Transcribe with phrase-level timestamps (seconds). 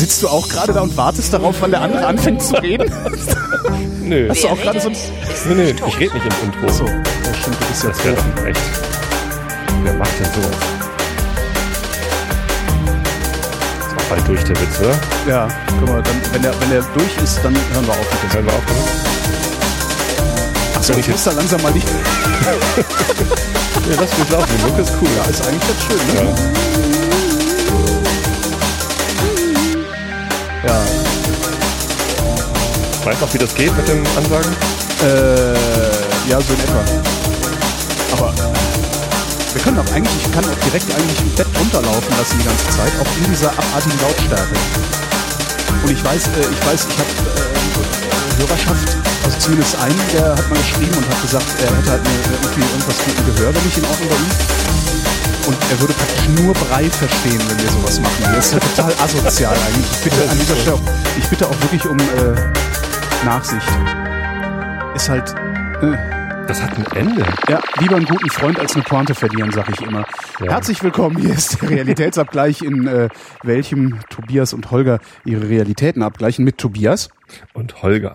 [0.00, 2.90] Sitzt du auch gerade da und wartest darauf, wann der andere anfängt zu reden?
[4.02, 4.30] Nö.
[4.30, 4.96] Hast du auch gerade so ein...
[5.46, 6.68] Nee, nee, ich rede nicht im Intro.
[6.72, 8.60] So, ja, stimmt, du bist ja Das wäre doch echt.
[9.82, 10.56] Wer macht denn sowas?
[13.78, 14.98] Ist auch bald durch der Witz, oder?
[15.28, 18.22] Ja, guck mal, dann, wenn, der, wenn der durch ist, dann hören wir auf mit
[18.22, 18.32] dem.
[18.32, 18.84] Hören wir auf, oder?
[20.78, 21.86] Achso, ich muss da langsam mal nicht...
[23.88, 24.48] Ja, lass mich laufen.
[24.56, 25.08] Die Mucke ist cool.
[25.16, 26.14] Ja, ist eigentlich ganz schön, ne?
[26.22, 26.89] Ja.
[30.66, 30.76] Ja.
[33.04, 34.52] Weißt du noch, wie das geht mit dem Ansagen?
[35.02, 36.84] Äh, ja, so in etwa.
[38.12, 38.34] Aber
[39.54, 42.68] wir können auch eigentlich, ich kann auch direkt eigentlich im Bett runterlaufen lassen die ganze
[42.76, 44.56] Zeit, auch in dieser abartigen Lautstärke.
[45.82, 50.44] Und ich weiß, äh, ich weiß, ich habe äh, Hörerschaft, also zumindest einen, der hat
[50.50, 53.78] mal geschrieben und hat gesagt, er hätte halt irgendwie irgendwas mit dem Gehör, wenn ich
[53.78, 54.89] in Ordnung ihm.
[55.50, 58.22] Und er würde praktisch nur Brei verstehen, wenn wir sowas machen.
[58.22, 59.90] Das ist ja total asozial eigentlich.
[59.90, 60.80] Ich bitte an dieser Stelle, auch,
[61.18, 63.66] ich bitte auch wirklich um äh, Nachsicht.
[64.94, 65.34] Ist halt,
[65.82, 67.24] äh, Das hat ein Ende.
[67.48, 70.04] ja, lieber einen guten Freund als eine Pointe verlieren, sag ich immer.
[70.38, 70.52] Ja.
[70.52, 73.08] Herzlich willkommen, hier ist der Realitätsabgleich, in äh,
[73.42, 77.08] welchem Tobias und Holger ihre Realitäten abgleichen mit Tobias.
[77.54, 78.14] Und Holger.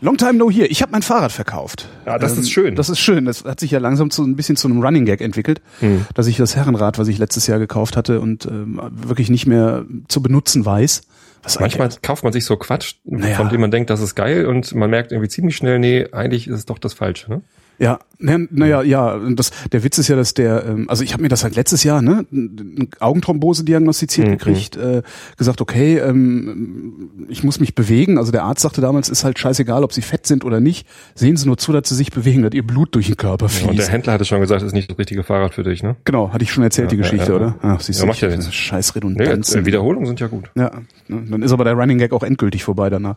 [0.00, 0.66] Long time no here.
[0.66, 1.88] Ich habe mein Fahrrad verkauft.
[2.04, 2.74] Ähm, Ja, das ist schön.
[2.74, 3.24] Das ist schön.
[3.24, 6.06] Das hat sich ja langsam zu ein bisschen zu einem Running Gag entwickelt, Hm.
[6.14, 9.84] dass ich das Herrenrad, was ich letztes Jahr gekauft hatte und ähm, wirklich nicht mehr
[10.08, 11.02] zu benutzen weiß.
[11.42, 13.36] Was Manchmal eigentlich- kauft man sich so Quatsch, Naja.
[13.36, 16.48] von dem man denkt, das ist geil und man merkt irgendwie ziemlich schnell, nee, eigentlich
[16.48, 17.30] ist es doch das Falsche.
[17.30, 17.42] Ne?
[17.78, 21.22] Ja, naja, naja, ja, das, der Witz ist ja, dass der, ähm, also ich habe
[21.22, 24.32] mir das halt letztes Jahr, ne, eine Augenthrombose diagnostiziert Mhm.
[24.32, 25.02] gekriegt, äh,
[25.36, 28.18] gesagt, okay, ähm, ich muss mich bewegen.
[28.18, 30.86] Also der Arzt sagte damals, ist halt scheißegal, ob sie fett sind oder nicht.
[31.14, 33.52] Sehen Sie nur zu, dass sie sich bewegen, dass ihr Blut durch den Körper Ja,
[33.62, 33.92] und der fließt.
[33.92, 35.82] Händler hatte schon gesagt, das ist nicht das richtige Fahrrad für dich.
[35.82, 35.96] Ne?
[36.04, 37.46] genau, hatte ich schon erzählt, die Ja, Geschichte, ja, ja.
[37.46, 37.54] oder?
[37.62, 38.54] Ach, siehst Ja, du, macht ja ich- nichts.
[38.54, 39.62] scheiß Nee, Redundanzen.
[39.62, 40.50] äh, Wiederholungen sind ja gut.
[40.54, 40.70] Ja,
[41.08, 43.16] ne, dann ist aber der Running Gag auch endgültig vorbei danach.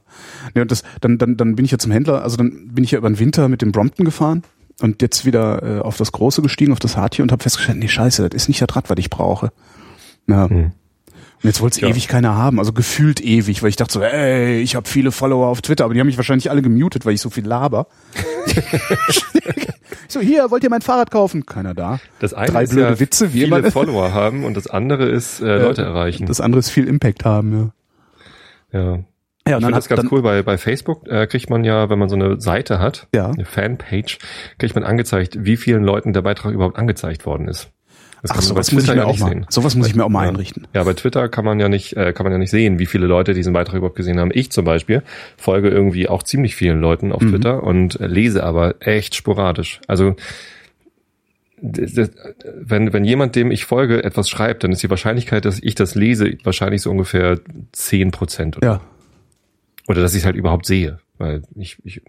[0.56, 2.92] Ne, und das, dann, dann, dann bin ich ja zum Händler, also dann bin ich
[2.92, 4.44] ja über den Winter mit dem Brompton gefahren
[4.82, 7.88] und jetzt wieder äh, auf das Große gestiegen, auf das Hardtier und habe festgestellt, nee,
[7.88, 9.52] scheiße, das ist nicht das Rad, was ich brauche.
[10.28, 10.50] Ja.
[10.50, 10.72] Hm.
[11.44, 11.90] Und jetzt wollte es Ja.
[11.90, 15.48] ewig keiner haben, also gefühlt ewig, weil ich dachte so, ey, ich habe viele Follower
[15.48, 17.86] auf Twitter, aber die haben mich wahrscheinlich alle gemutet, weil ich so viel laber.
[20.08, 21.46] so, hier, wollt ihr mein Fahrrad kaufen?
[21.46, 22.00] Keiner da.
[22.20, 23.72] Das eine Drei ist blöde ja Witze, wie viele immer.
[23.72, 26.26] Follower haben und das andere ist äh, Leute erreichen.
[26.26, 27.72] Das andere ist viel Impact haben,
[28.74, 28.80] ja.
[28.80, 29.00] ja.
[29.48, 30.22] Ja, Ich finde das ganz cool.
[30.22, 33.30] Bei, bei Facebook äh, kriegt man ja, wenn man so eine Seite hat, Ja.
[33.32, 34.18] eine Fanpage,
[34.58, 37.70] kriegt man angezeigt, wie vielen Leuten der Beitrag überhaupt angezeigt worden ist.
[38.24, 39.46] Das Ach, sowas muss ich mir ja auch mal, sehen.
[39.50, 40.30] sowas muss ich mir auch mal Ja.
[40.30, 40.68] einrichten.
[40.74, 43.06] Ja, bei Twitter kann man ja nicht, äh, kann man ja nicht sehen, wie viele
[43.06, 44.32] Leute diesen Beitrag überhaupt gesehen haben.
[44.34, 45.04] Ich zum Beispiel
[45.38, 47.30] folge irgendwie auch ziemlich vielen Leuten auf Mhm.
[47.30, 49.82] Twitter und lese aber echt sporadisch.
[49.88, 50.16] Also
[51.62, 55.96] wenn, wenn jemand, dem ich folge, etwas schreibt, dann ist die Wahrscheinlichkeit, dass ich das
[55.96, 57.40] lese, wahrscheinlich so ungefähr
[57.72, 58.58] zehn Prozent.
[58.64, 58.82] Ja.
[59.88, 61.00] Oder dass ich es halt überhaupt sehe.
[61.18, 62.02] Weil ich, ich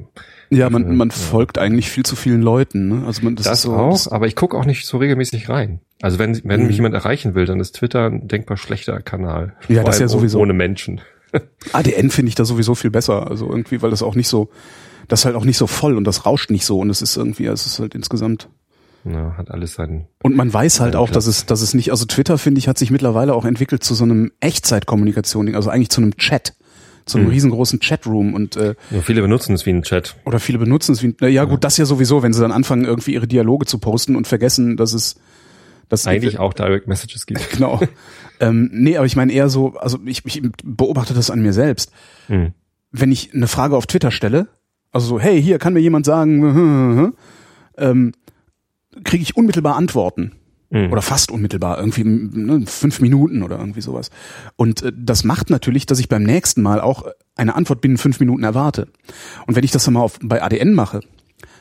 [0.50, 1.14] Ja, man, man Ja.
[1.14, 2.88] folgt eigentlich viel zu vielen Leuten.
[2.88, 3.06] Ne?
[3.06, 5.48] Also man, das, das, ist so, auch, das- aber ich gucke auch nicht so regelmäßig
[5.48, 5.80] rein.
[6.02, 6.66] Also wenn, wenn Mhm.
[6.66, 9.54] mich jemand erreichen will, dann ist Twitter ein denkbar schlechter Kanal.
[9.68, 10.38] Ja, das ist ja sowieso.
[10.40, 11.00] Ohne Menschen.
[11.72, 13.30] ADN finde ich da sowieso viel besser.
[13.30, 14.50] Also irgendwie, weil das auch nicht so,
[15.08, 17.16] das ist halt auch nicht so voll und das rauscht nicht so und es ist
[17.16, 18.48] irgendwie, es ist halt insgesamt.
[19.04, 20.06] Ja, hat alles seinen.
[20.22, 21.14] Und man weiß halt auch, klar.
[21.14, 23.94] dass es, dass es nicht, also Twitter finde ich, hat sich mittlerweile auch entwickelt zu
[23.94, 26.54] so einem Echtzeitkommunikation, also eigentlich zu einem Chat,
[27.08, 27.32] zu einem Mhm.
[27.32, 30.16] riesengroßen Chatroom und äh, Nur viele benutzen es wie ein Chat.
[30.24, 32.84] oder viele benutzen es wie, na ja gut, das ja sowieso, wenn sie dann anfangen
[32.84, 35.16] irgendwie ihre Dialoge zu posten und vergessen, dass es,
[35.88, 37.50] dass Eigentlich auch Direct Messages gibt.
[37.52, 37.80] Genau.
[38.40, 41.90] ähm, nee, aber ich meine eher so, also ich, ich beobachte das an mir selbst.
[42.28, 42.52] Hm.
[42.92, 44.48] Wenn ich eine Frage auf Twitter stelle,
[44.92, 47.12] also so, hey, hier kann mir jemand sagen,
[47.78, 48.12] ähm,
[49.04, 50.32] kriege ich unmittelbar Antworten.
[50.70, 50.92] Hm.
[50.92, 54.10] Oder fast unmittelbar, irgendwie ne, fünf Minuten oder irgendwie sowas.
[54.56, 57.06] Und äh, das macht natürlich, dass ich beim nächsten Mal auch
[57.36, 58.88] eine Antwort binnen fünf Minuten erwarte.
[59.46, 61.00] Und wenn ich das dann mal auf, bei ADN mache,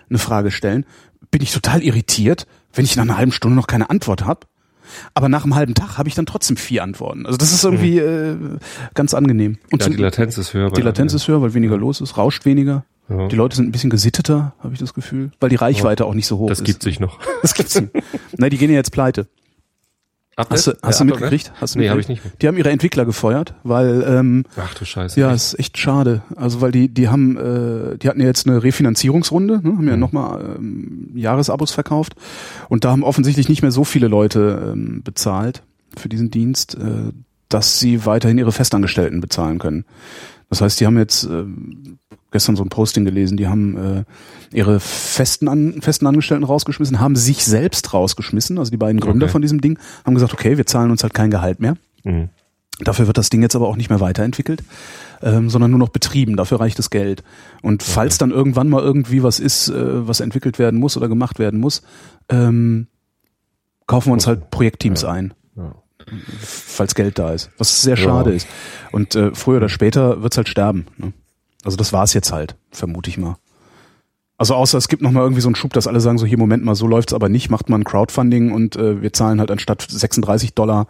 [0.10, 0.86] eine Frage stellen,
[1.32, 4.42] bin ich total irritiert, wenn ich nach einer halben Stunde noch keine Antwort habe.
[5.14, 7.26] Aber nach einem halben Tag habe ich dann trotzdem vier Antworten.
[7.26, 8.38] Also das ist irgendwie äh,
[8.94, 9.58] ganz angenehm.
[9.72, 10.72] Und Ja, die Latenz ist höher.
[10.72, 12.86] die Latenz ist höher, weil weniger los ist, rauscht weniger.
[13.10, 13.28] Ja.
[13.28, 16.28] Die Leute sind ein bisschen gesitteter, habe ich das Gefühl, weil die Reichweite auch nicht
[16.28, 16.66] so hoch Das ist.
[16.66, 17.20] gibt sich noch.
[17.42, 17.94] Das gibt's nicht.
[18.38, 19.28] Nein, die gehen ja jetzt pleite.
[20.38, 21.52] Hast du, hast du Ja, mitgekriegt?
[21.60, 22.22] Hast du Nee, habe ich nicht.
[22.44, 25.20] Die haben ihre Entwickler gefeuert, weil ähm, Ach du Scheiße.
[25.20, 26.22] ja, ist echt schade.
[26.36, 29.78] Also weil die die haben äh, die hatten ja jetzt eine Refinanzierungsrunde, ne?
[29.78, 30.00] haben ja Mhm.
[30.00, 32.14] nochmal ähm, Jahresabos verkauft
[32.70, 35.64] und da haben offensichtlich nicht mehr so viele Leute ähm, bezahlt
[35.98, 37.12] für diesen Dienst, äh,
[37.50, 39.86] dass sie weiterhin ihre Festangestellten bezahlen können.
[40.52, 41.98] Das heißt, die haben jetzt ähm,
[42.38, 44.04] gestern so ein Posting gelesen, die haben äh,
[44.56, 49.32] ihre festen, An festen Angestellten rausgeschmissen, haben sich selbst rausgeschmissen, also die beiden Gründer Okay.
[49.32, 51.76] von diesem Ding, haben gesagt, okay, wir zahlen uns halt kein Gehalt mehr.
[52.04, 52.30] Mhm.
[52.80, 54.64] Dafür wird das Ding jetzt aber auch nicht mehr weiterentwickelt,
[55.24, 56.36] ähm, sondern nur noch betrieben.
[56.38, 57.24] Dafür reicht das Geld.
[57.64, 61.40] Und falls dann irgendwann mal irgendwie was ist, äh, was entwickelt werden muss oder gemacht
[61.40, 61.82] werden muss,
[62.30, 62.86] ähm,
[63.88, 65.10] kaufen wir uns halt Projektteams Ja.
[65.10, 65.74] ein, Ja.
[66.40, 67.50] falls Geld da ist.
[67.58, 68.04] Was sehr Ja.
[68.04, 68.48] schade ist.
[68.92, 70.86] Und äh, früher oder später wird's halt sterben.
[70.98, 71.14] Ne?
[71.68, 73.36] Also das war's jetzt halt, vermute ich mal.
[74.38, 76.38] Also außer es gibt noch mal irgendwie so einen Schub, dass alle sagen so hier
[76.38, 79.82] Moment mal, so läuft's aber nicht, macht man Crowdfunding und äh, wir zahlen halt anstatt
[79.82, 80.88] 36 Dollar,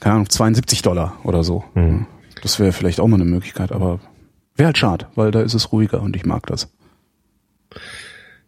[0.00, 1.62] keine Ahnung, 72 Dollar oder so.
[1.74, 2.06] Mhm.
[2.42, 4.00] Das wäre vielleicht auch mal eine Möglichkeit, aber
[4.56, 6.68] wäre halt schade, weil da ist es ruhiger und ich mag das.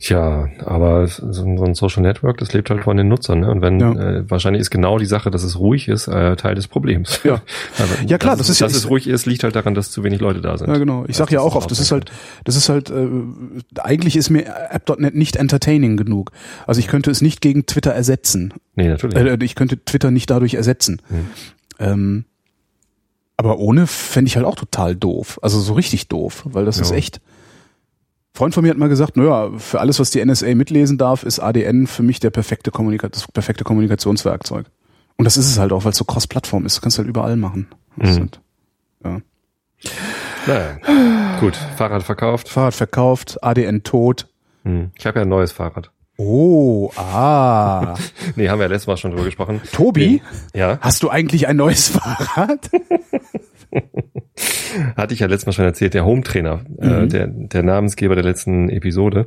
[0.07, 3.51] Tja, aber so ein so ein Social Network, das lebt halt von den Nutzern, ne?
[3.51, 3.93] Und wenn Ja.
[3.93, 7.21] äh, wahrscheinlich ist genau die Sache, dass es ruhig ist, äh, Teil des Problems.
[7.25, 7.41] Ja.
[7.79, 9.91] Aber Ja, klar, dass das ist ja- dass es ruhig ist, liegt halt daran, dass
[9.91, 10.69] zu wenig Leute da sind.
[10.69, 11.07] Ja, genau.
[11.09, 12.13] Ich sag ja auch oft, das ist halt,
[12.45, 13.07] das ist halt, äh,
[13.81, 16.33] eigentlich ist mir App.net nicht entertaining genug.
[16.67, 18.53] Also ich könnte es nicht gegen Twitter ersetzen.
[18.75, 19.17] Nee, natürlich.
[19.17, 21.01] Äh, ich könnte Twitter nicht dadurch ersetzen.
[21.09, 21.27] Hm.
[21.79, 22.25] Ähm,
[23.39, 25.39] aber ohne fände ich halt auch total doof.
[25.41, 26.83] Also so richtig doof, weil das Ja.
[26.83, 27.23] ist echt.
[28.37, 31.39] Freund von mir hat mal gesagt, naja, für alles, was die NSA mitlesen darf, ist
[31.39, 34.67] ADN für mich der perfekte Kommunika das perfekte Kommunikationswerkzeug.
[35.17, 36.77] Und das ist es halt auch, weil es so cross-Plattform ist.
[36.77, 37.69] Das kannst du halt überall machen.
[37.95, 38.07] Mhm.
[38.07, 38.41] halt,
[39.05, 39.21] ja.
[40.49, 41.39] Naja.
[41.39, 42.49] Gut, Fahrrad verkauft.
[42.49, 44.27] Fahrrad verkauft, ADN tot.
[44.65, 44.91] Hm.
[44.99, 45.93] Ich habe ja ein neues Fahrrad.
[46.17, 47.95] Oh, ah.
[48.37, 49.61] Nee, haben wir ja letztes Mal schon drüber gesprochen.
[49.73, 50.23] Tobi,
[50.55, 52.71] Ja, hast du eigentlich ein neues Fahrrad?
[54.97, 57.09] hatte ich ja letztes Mal schon erzählt, der Home-Trainer, äh, Mhm.
[57.09, 59.27] der, der Namensgeber der letzten Episode,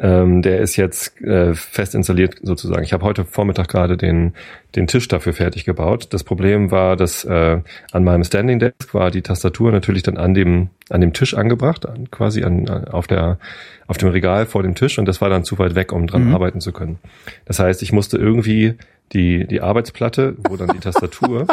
[0.00, 2.82] ähm, der ist jetzt äh, fest installiert sozusagen.
[2.82, 4.32] Ich habe heute Vormittag gerade den,
[4.74, 6.08] den Tisch dafür fertig gebaut.
[6.12, 7.60] Das Problem war, dass äh,
[7.92, 11.86] an meinem Standing Desk war die Tastatur natürlich dann an dem, an dem Tisch angebracht,
[11.88, 13.38] an, quasi an, auf, der,
[13.86, 16.24] auf dem Regal vor dem Tisch und das war dann zu weit weg, um dran
[16.28, 16.34] Mhm.
[16.34, 16.98] arbeiten zu können.
[17.44, 18.74] Das heißt, ich musste irgendwie
[19.12, 21.46] die, die Arbeitsplatte, wo dann die Tastatur.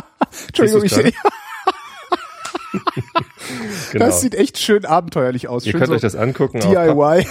[0.48, 0.95] Entschuldigung, ich
[3.91, 4.06] genau.
[4.06, 5.65] das sieht echt schön abenteuerlich aus.
[5.65, 7.25] Ihr schön könnt so euch das angucken auf DIY.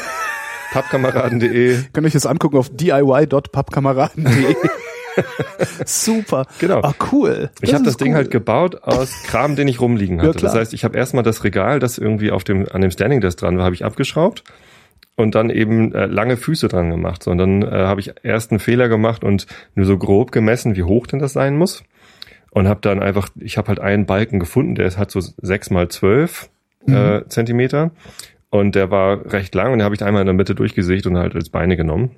[0.72, 1.78] pappkameraden.de.
[1.92, 4.54] Könnt euch das angucken auf diy.pappkameraden.de.
[5.84, 6.46] Super.
[6.58, 6.80] Genau.
[6.82, 7.50] Ah, cool.
[7.60, 8.16] Ich habe das Ding cool.
[8.16, 10.38] halt gebaut aus Kram, den ich rumliegen Ja, hatte.
[10.38, 10.52] klar.
[10.52, 13.38] das heißt, ich habe erstmal das Regal, das irgendwie auf dem an dem Standing Desk
[13.38, 14.44] dran war, habe ich abgeschraubt
[15.16, 17.22] und dann eben äh, lange Füße dran gemacht.
[17.22, 20.76] So, und dann äh, habe ich erst einen Fehler gemacht und nur so grob gemessen,
[20.76, 21.82] wie hoch denn das sein muss.
[22.50, 25.70] Und habe dann einfach, ich habe halt einen Balken gefunden, der ist halt so sechs
[25.70, 26.50] mal zwölf
[26.86, 26.94] Mhm.
[26.94, 27.90] äh, Zentimeter
[28.48, 31.18] und der war recht lang und den habe ich einmal in der Mitte durchgesägt und
[31.18, 32.12] halt als Beine genommen.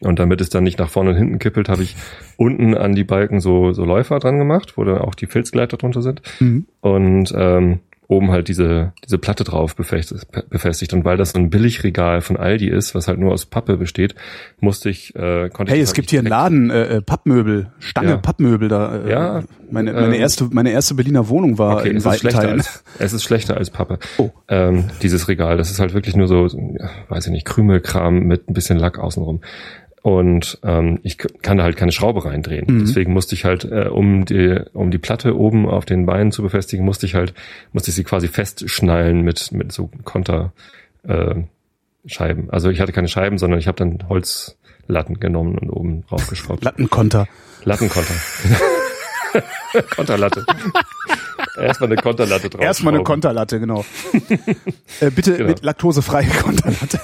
[0.00, 1.94] Und damit es dann nicht nach vorne und hinten kippelt, habe ich
[2.36, 6.02] unten an die Balken so, so Läufer dran gemacht, wo dann auch die Filzgleiter drunter
[6.02, 6.22] sind.
[6.40, 6.66] Mhm.
[6.80, 7.78] Und ähm,
[8.08, 10.92] oben halt diese, diese Platte drauf befestigt.
[10.92, 14.14] Und weil das so ein Billigregal von Aldi ist, was halt nur aus Pappe besteht,
[14.60, 17.02] musste ich, äh, konnte Hey, ich es das gibt halt hier einen Laden, äh, äh,
[17.02, 18.16] Pappmöbel, Stange Ja.
[18.18, 18.96] Pappmöbel da.
[19.04, 22.18] Äh, Ja, Meine, meine ähm, erste, meine erste Berliner Wohnung war Okay, in es ist,
[22.20, 22.58] schlechter Teilen.
[22.60, 23.98] als, es ist schlechter als Pappe.
[24.18, 24.30] Oh.
[24.48, 26.46] Ähm, dieses Regal, das ist halt wirklich nur so,
[27.08, 29.40] weiß ich nicht, Krümelkram mit ein bisschen Lack außenrum.
[30.04, 32.66] Und ähm, ich kann da halt keine Schraube reindrehen.
[32.68, 32.80] Mhm.
[32.80, 36.42] Deswegen musste ich halt, äh, um die, um die Platte oben auf den Beinen zu
[36.42, 37.32] befestigen, musste ich halt,
[37.72, 40.52] musste ich sie quasi festschnallen mit, mit so Konter
[41.04, 41.36] äh,
[42.04, 42.50] Scheiben.
[42.50, 46.62] Also ich hatte keine Scheiben, sondern ich habe dann Holzlatten genommen und oben draufgeschraubt.
[46.64, 47.26] Lattenkonter.
[47.64, 48.12] Lattenkonter.
[49.96, 50.44] Konterlatte.
[51.56, 52.60] Erstmal eine Konterlatte drauf.
[52.60, 53.86] Erstmal eine Konterlatte, genau.
[55.00, 55.48] äh, bitte Genau.
[55.48, 57.00] mit laktosefreie Konterlatte.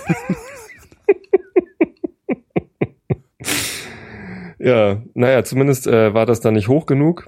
[4.61, 7.27] Ja, naja, zumindest äh, war das dann nicht hoch genug.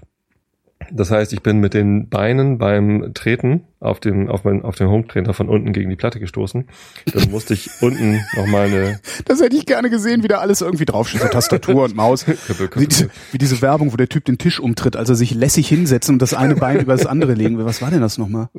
[0.91, 4.89] Das heißt, ich bin mit den Beinen beim Treten auf dem, auf mein, auf den
[4.89, 6.67] Home-Trainer von unten gegen die Platte gestoßen.
[7.13, 10.85] Dann musste ich unten nochmal eine Das hätte ich gerne gesehen, wie da alles irgendwie
[10.85, 12.27] draufsteht, so Tastatur und Maus.
[12.75, 16.17] Wie diese, wie diese Werbung, wo der Typ den Tisch umtritt, also sich lässig hinsetzen
[16.17, 17.65] und das eine Bein über das andere legen will.
[17.65, 18.49] Was war denn das nochmal?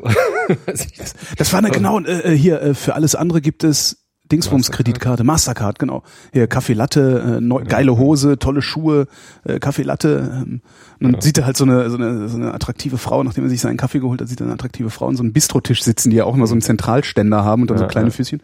[1.38, 4.03] Das war eine genau, äh, äh, hier, äh, für alles andere gibt es
[4.34, 6.04] Dingsbums Kreditkarte, Mastercard, genau.
[6.32, 9.08] Hier Kaffee Latte, äh, neu, geile Hose, tolle Schuhe,
[9.44, 10.44] äh, Kaffee Latte.
[10.46, 10.62] Ähm,
[11.00, 13.50] und dann sieht er halt so eine, so, eine, so eine attraktive Frau, nachdem er
[13.50, 16.10] sich seinen Kaffee geholt hat, sieht er eine attraktive Frau an so einem Bistrotisch sitzen,
[16.10, 18.14] die ja auch immer so einen Zentralständer haben und dann so Ja, kleine ja.
[18.14, 18.42] Füßchen.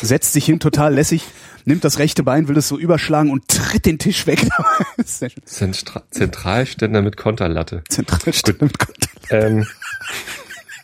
[0.00, 1.24] Setzt sich hin, total lässig,
[1.64, 4.48] nimmt das rechte Bein, will es so überschlagen und tritt den Tisch weg.
[5.04, 7.82] Zentra Zentralständer mit Konterlatte.
[7.88, 9.18] Zentralständer mit Kontakt.
[9.30, 9.66] Ähm,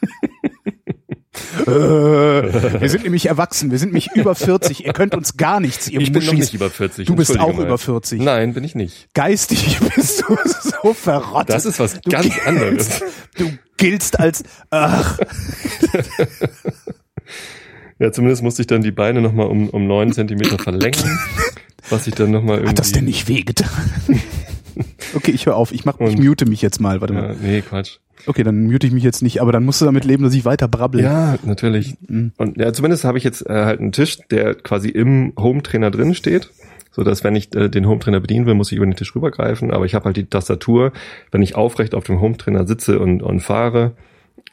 [0.03, 0.29] Äh,
[1.67, 6.01] wir sind nämlich erwachsen, wir sind nämlich über 40, ihr könnt uns gar nichts, ihr
[6.01, 7.07] ich bin noch nicht über 40.
[7.07, 7.67] Du bist auch mal.
[7.67, 8.21] über 40.
[8.23, 9.09] Nein, bin ich nicht.
[9.15, 10.37] Geistig bist du
[10.83, 11.51] so verrottet.
[11.51, 13.01] Das ist was Du ganz giltst- anderes.
[13.37, 15.19] Du giltst als, ach,
[17.99, 21.19] Ja, zumindest musste ich dann die Beine nochmal um, um neun Zentimeter verlängern,
[21.89, 22.71] was ich dann nochmal irgendwie...
[22.71, 23.69] hat das denn nicht wehgetan?
[25.15, 27.29] okay, ich höre auf, ich mach, ich mute mich jetzt mal, warte mal.
[27.29, 27.99] Ja, nee, Quatsch.
[28.27, 30.45] Okay, dann mute ich mich jetzt nicht, aber dann musst du damit leben, dass ich
[30.45, 31.03] weiter brabbel.
[31.03, 31.97] Ja, natürlich.
[32.07, 32.33] Mhm.
[32.37, 36.15] Und ja, zumindest habe ich jetzt äh, halt einen Tisch, der quasi im Home-Trainer drin
[36.15, 36.51] steht,
[36.91, 39.73] so dass wenn ich äh, den Home-Trainer bedienen will, muss ich über den Tisch rübergreifen.
[39.73, 40.93] Aber ich habe halt die Tastatur,
[41.31, 43.93] wenn ich aufrecht auf dem Home-Trainer sitze und, und fahre,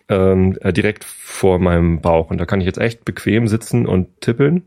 [0.08, 2.32] ähm, äh, direkt vor meinem Bauch.
[2.32, 4.64] Und da kann ich jetzt echt bequem sitzen und tippeln.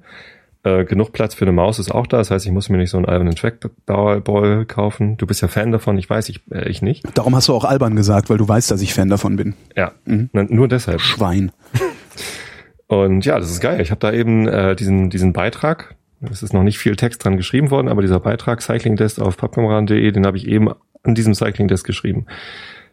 [0.64, 2.18] Äh, genug Platz für eine Maus ist auch da.
[2.18, 5.16] Das heißt, ich muss mir nicht so einen albernen Trackball kaufen.
[5.16, 7.04] Du bist ja Fan davon, ich weiß, ich, äh, ich nicht.
[7.14, 9.54] Darum hast du auch albern gesagt, weil du weißt, dass ich Fan davon bin.
[9.76, 11.00] Ja, Na, nur deshalb.
[11.00, 11.50] Schwein.
[12.86, 13.80] Und ja, das ist geil.
[13.80, 15.96] Ich habe da eben äh, diesen, diesen Beitrag,
[16.30, 19.36] es ist noch nicht viel Text dran geschrieben worden, aber dieser Beitrag Cycling Desk auf
[19.36, 20.68] pappkameraden.de, den habe ich eben
[21.02, 22.26] an diesem Cycling Desk geschrieben.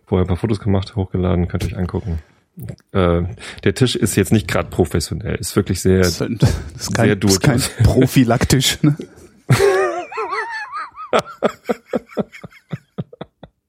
[0.06, 2.20] Vorher ein paar Fotos gemacht, hochgeladen, könnt ihr euch angucken.
[2.92, 3.22] Äh,
[3.64, 6.50] der Tisch ist jetzt nicht gerade professionell, ist wirklich sehr, Das ist, halt- das
[6.82, 8.78] ist kein, Sehr das ist kein prophylaktisch.
[8.82, 8.96] Ne?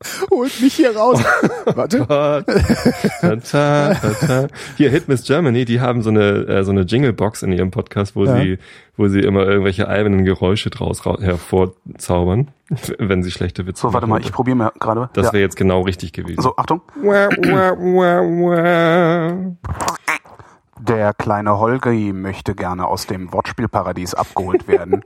[0.30, 1.22] Holt mich hier raus.
[1.66, 2.06] Warte.
[2.06, 2.42] Ta,
[3.20, 4.46] ta, ta, ta.
[4.76, 7.70] Hier Hit Miss Germany, die haben so eine äh, so eine Jingle Box in ihrem
[7.70, 8.36] Podcast, wo Ja.
[8.40, 8.58] sie
[8.96, 12.48] wo sie immer irgendwelche albernen Geräusche draus ra- hervorzaubern,
[12.98, 14.20] wenn sie schlechte Witze So, warte machen.
[14.22, 15.10] mal, ich probiere mal gerade.
[15.12, 15.32] Das Ja.
[15.34, 16.40] wäre jetzt genau richtig gewesen.
[16.40, 16.80] So, Achtung.
[20.82, 25.02] Der kleine Holgi möchte gerne aus dem Wortspielparadies abgeholt werden.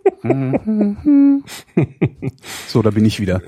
[2.69, 3.41] so, da bin ich wieder.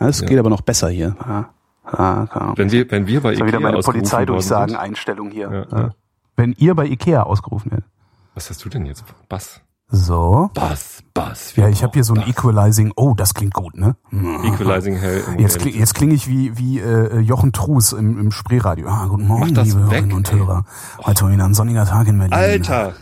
[0.00, 1.16] Es geht aber noch besser hier.
[1.26, 1.50] Ja.
[1.90, 2.52] Ja, ja.
[2.56, 5.30] Wenn wir wenn wir bei Das Ikea ja wieder meine ausgerufen worden Polizeidurchsagen, sind- Einstellung
[5.30, 5.50] hier.
[5.50, 5.82] Ja, Ja.
[5.84, 5.90] ja.
[6.36, 7.86] Wenn ihr bei Ikea ausgerufen werdet.
[8.34, 9.04] Was hast du denn jetzt?
[9.28, 9.60] Bass.
[9.90, 10.50] So.
[10.52, 11.56] Bass, Bass.
[11.56, 12.92] Ja, ich habe hier so ein brauchen Equalizing.
[12.94, 13.96] Oh, das klingt gut, ne?
[14.10, 14.44] Bass.
[14.44, 15.24] Equalizing Hell.
[15.38, 18.86] Jetzt, kling, jetzt klinge ich wie, wie äh, Jochen Trus im, im Spreeradio.
[18.86, 20.38] Ah, guten Morgen, liebe weg, Hörerinnen und ey.
[20.38, 20.64] Hörer.
[21.06, 22.34] Heute mal wieder ein sonniger Tag in Berlin.
[22.34, 22.92] Alter!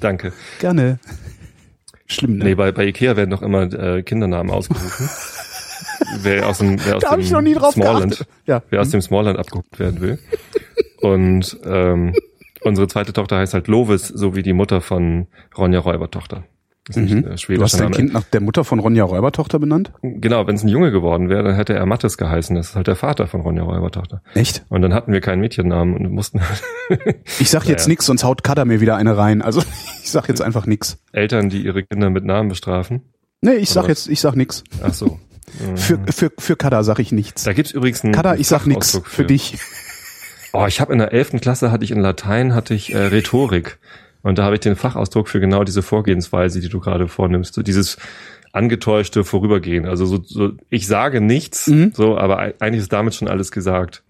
[0.00, 0.32] Danke.
[0.60, 0.98] Gerne.
[2.06, 2.44] Schlimm, ne?
[2.44, 5.08] Nee, bei, bei Ikea werden doch immer äh, Kindernamen ausgerufen.
[6.22, 8.26] Wer aus dem, wer aus dem ich noch nie drauf Smallland.
[8.46, 8.62] Ja.
[8.70, 10.18] wer aus dem Smallland abgeholt werden will.
[11.00, 12.14] Und ähm,
[12.62, 15.26] unsere zweite Tochter heißt halt Lovis, so wie die Mutter von
[15.56, 16.44] Ronja Räubertochter.
[16.86, 17.18] Das ist Mhm.
[17.28, 17.96] äh, Du hast dein Name.
[17.96, 19.92] Kind nach der Mutter von Ronja Räubertochter benannt?
[20.02, 22.56] Genau, wenn es ein Junge geworden wäre, dann hätte er Mattes geheißen.
[22.56, 24.20] Das ist halt der Vater von Ronja Räubertochter.
[24.34, 24.64] Echt?
[24.68, 26.40] Und dann hatten wir keinen Mädchennamen und mussten
[27.38, 27.88] Ich sag jetzt Naja.
[27.92, 29.42] nix, sonst haut Kada mir wieder eine rein.
[29.42, 29.60] Also
[30.02, 30.98] ich sag jetzt einfach nix.
[31.12, 33.02] Eltern, die ihre Kinder mit Namen bestrafen.
[33.42, 34.64] Nee, ich sag Oder jetzt, ich sag nix.
[34.82, 35.20] Ach so.
[35.76, 37.44] Für, für, für Kada sag ich nichts.
[37.44, 38.92] Da gibt's übrigens einen Kada, ich sag nix.
[38.92, 39.58] Fachausdruck Für dich.
[40.52, 43.78] Oh, ich habe in der elften Klasse hatte ich in Latein hatte ich äh, Rhetorik
[44.22, 47.62] und da habe ich den Fachausdruck für genau diese Vorgehensweise, die du gerade vornimmst, so
[47.62, 47.96] dieses
[48.52, 49.86] angetäuschte Vorübergehen.
[49.86, 51.92] Also so, so ich sage nichts, Mhm.
[51.94, 54.02] so, aber ei- eigentlich ist damit schon alles gesagt.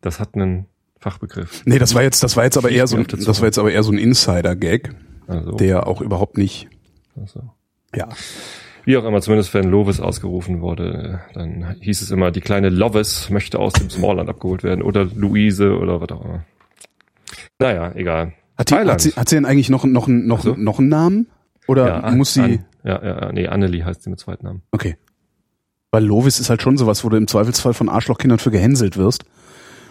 [0.00, 0.66] Das hat einen
[1.00, 1.62] Fachbegriff.
[1.64, 3.72] Nee, das war jetzt, das war jetzt aber eher so, ein- das war jetzt aber
[3.72, 4.90] eher so ein Insider-Gag,
[5.26, 6.68] Also, der auch überhaupt nicht,
[7.20, 7.50] also.
[7.94, 8.08] ja.
[8.84, 12.70] Wie auch immer, zumindest wenn Lovis ausgerufen wurde, äh, dann hieß es immer, die kleine
[12.70, 16.44] Lovis möchte aus dem Smallland abgeholt werden oder Luise oder was auch immer.
[17.58, 18.32] Naja, egal.
[18.56, 20.54] Hat, die, hat, sie, hat sie denn eigentlich noch, noch, noch, so.
[20.56, 21.26] noch einen Namen?
[21.66, 24.62] Oder ja, muss sie, An, ja, ja, ja, nee, Annelie heißt sie mit Zweitnamen.
[24.72, 24.96] okay.
[25.92, 29.24] Weil Lovis ist halt schon sowas, wo du im Zweifelsfall von Arschlochkindern für gehänselt wirst.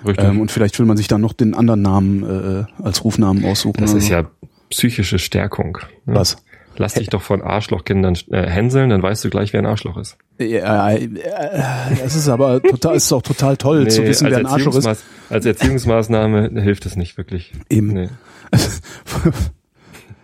[0.05, 0.25] Richtig.
[0.25, 3.81] Ähm, und vielleicht will man sich dann noch den anderen Namen äh, als Rufnamen aussuchen.
[3.81, 4.23] Das oder ist ja
[4.69, 5.77] psychische Stärkung.
[6.05, 6.15] ne?
[6.15, 6.37] Was?
[6.81, 10.17] Lass dich doch von Arschlochkindern äh, hänseln, dann weißt du gleich, wer ein Arschloch ist.
[10.39, 11.61] Ja, äh, äh,
[12.01, 14.87] das ist aber total, ist auch total toll zu wissen, wer ein Arschloch ist.
[15.29, 17.51] Als Erziehungsmaßnahme hilft es nicht wirklich.
[17.69, 17.87] Eben.
[17.93, 18.09] Nee.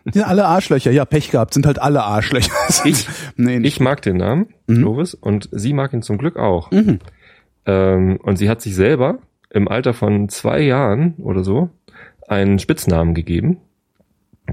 [0.05, 0.91] Die sind alle Arschlöcher.
[0.91, 2.53] Ja, Pech gehabt, sind halt alle Arschlöcher.
[2.85, 3.57] Ich- nee.
[3.57, 4.77] Ich mag den Namen, Mhm.
[4.81, 6.71] Lovis, und sie mag ihn zum Glück auch.
[6.71, 6.99] Mhm.
[7.65, 9.17] Ähm, und sie hat sich selber
[9.49, 11.69] im Alter von zwei Jahren oder so
[12.27, 13.57] einen Spitznamen gegeben.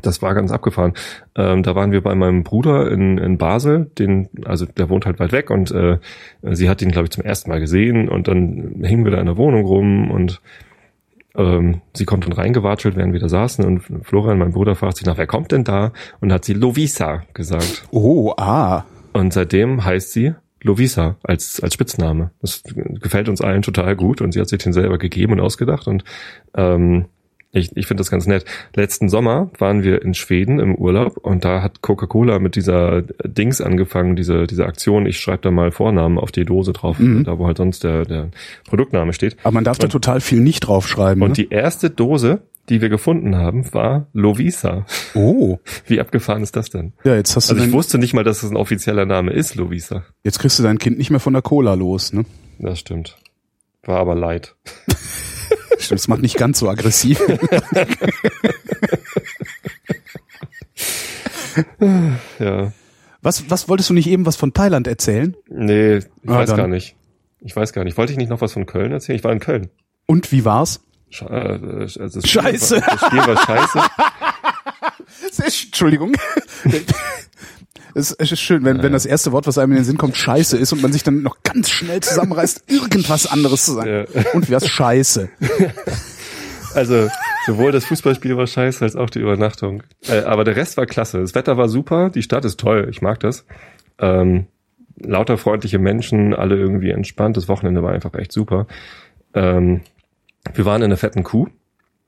[0.00, 0.94] Das war ganz abgefahren.
[1.36, 5.18] Ähm, da waren wir bei meinem Bruder in, in Basel, den, also der wohnt halt
[5.20, 5.98] weit weg und äh,
[6.42, 9.26] sie hat ihn, glaube ich, zum ersten Mal gesehen und dann hingen wir da in
[9.26, 10.40] der Wohnung rum und
[11.34, 15.06] ähm, sie kommt dann reingewatschelt, während wir da saßen und Florian, mein Bruder, fragt sich
[15.06, 15.92] nach, wer kommt denn da?
[16.20, 17.86] Und hat sie Lovisa gesagt.
[17.90, 18.84] Oh, ah.
[19.12, 22.30] Und seitdem heißt sie Lovisa als, als Spitzname.
[22.40, 25.86] Das gefällt uns allen total gut und sie hat sich den selber gegeben und ausgedacht
[25.86, 26.04] und
[26.54, 27.06] ähm,
[27.52, 28.44] ich, ich finde das ganz nett.
[28.74, 33.60] Letzten Sommer waren wir in Schweden im Urlaub und da hat Coca-Cola mit dieser Dings
[33.60, 37.24] angefangen, diese, diese Aktion, ich schreibe da mal Vornamen auf die Dose drauf, Mhm.
[37.24, 38.30] da wo halt sonst der, der
[38.66, 39.36] Produktname steht.
[39.42, 41.22] Aber man darf da total viel nicht draufschreiben.
[41.22, 41.34] Und ne?
[41.44, 42.40] die erste Dose,
[42.70, 44.86] die wir gefunden haben, war Lovisa.
[45.14, 45.58] Oh.
[45.86, 46.94] Wie abgefahren ist das denn?
[47.04, 49.56] Ja, jetzt hast du Also ich wusste nicht mal, dass es ein offizieller Name ist,
[49.56, 50.04] Lovisa.
[50.24, 52.24] jetzt kriegst du dein Kind nicht mehr von der Cola los, ne?
[52.58, 53.18] Das stimmt.
[53.84, 54.54] War aber leid.
[55.82, 57.20] Stimmt, es macht nicht ganz so aggressiv.
[62.38, 62.72] Ja.
[63.20, 65.36] Was, was wolltest du nicht eben was von Thailand erzählen?
[65.48, 66.56] Nee, ich Ah, weiß dann.
[66.56, 66.96] gar nicht.
[67.40, 67.96] Ich weiß gar nicht.
[67.96, 69.16] Wollte ich nicht noch was von Köln erzählen?
[69.16, 69.68] Ich war in Köln.
[70.06, 70.80] Und wie war's?
[71.10, 72.76] Sche äh, also Scheiße.
[72.76, 73.78] War, das Spiel war scheiße.
[75.50, 76.16] Sch- Entschuldigung.
[77.94, 80.56] Es ist schön, wenn, wenn das erste Wort, was einem in den Sinn kommt, scheiße
[80.56, 84.06] ist und man sich dann noch ganz schnell zusammenreißt, irgendwas anderes zu sagen.
[84.14, 84.22] Ja.
[84.34, 84.66] Und wie war's?
[84.66, 85.28] Scheiße.
[86.74, 87.08] Also
[87.46, 89.82] sowohl das Fußballspiel war scheiße als auch die Übernachtung.
[90.08, 91.20] Äh, aber der Rest war klasse.
[91.20, 93.44] Das Wetter war super, die Stadt ist toll, ich mag das.
[93.98, 94.46] Ähm,
[94.98, 97.36] lauter freundliche Menschen, alle irgendwie entspannt.
[97.36, 98.66] Das Wochenende war einfach echt super.
[99.34, 99.82] Ähm,
[100.54, 101.48] wir waren in einer fetten Kuh,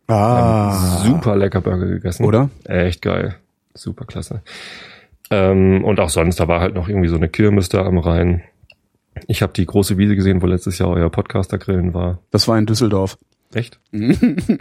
[0.08, 1.02] Ah.
[1.04, 2.24] super lecker Burger gegessen.
[2.24, 2.48] Oder?
[2.64, 3.36] Echt geil.
[3.74, 4.40] Super klasse.
[5.30, 8.42] Ähm, und auch sonst, da war halt noch irgendwie so eine Kirmes da am Rhein.
[9.26, 12.18] Ich habe die große Wiese gesehen, wo letztes Jahr euer Podcaster-Grillen war.
[12.30, 13.16] Das war in Düsseldorf.
[13.54, 13.78] Echt?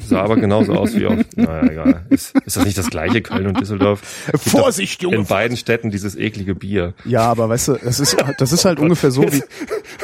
[0.08, 1.18] Sah aber genauso aus wie auf.
[1.36, 2.06] Naja, egal.
[2.10, 4.28] Ist, ist das nicht das gleiche Köln und Düsseldorf?
[4.32, 5.16] Gibt Vorsicht, Junge.
[5.16, 6.94] In beiden Städten dieses eklige Bier.
[7.04, 9.42] Ja, aber weißt du, das ist, das ist halt ungefähr so wie,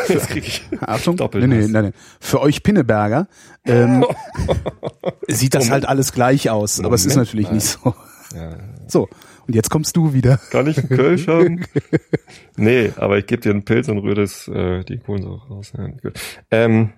[0.08, 0.68] Jetzt krieg ich.
[0.82, 1.94] Achtung, Doppelt nee, nee, nein, nein.
[2.20, 3.28] Für euch Pinneberger
[3.66, 4.06] ähm,
[5.28, 7.94] sieht das halt alles gleich aus, aber es ist Moment natürlich nicht so.
[8.36, 8.58] Ja.
[8.88, 9.08] So,
[9.50, 10.40] und jetzt kommst du wieder.
[10.52, 11.66] Kann ich einen Kölsch haben?
[12.56, 15.74] nee, aber ich gebe dir einen Pilz und rühre das, äh, die Kohlensäure raus.
[15.78, 15.88] Ja.
[16.52, 16.90] Ähm,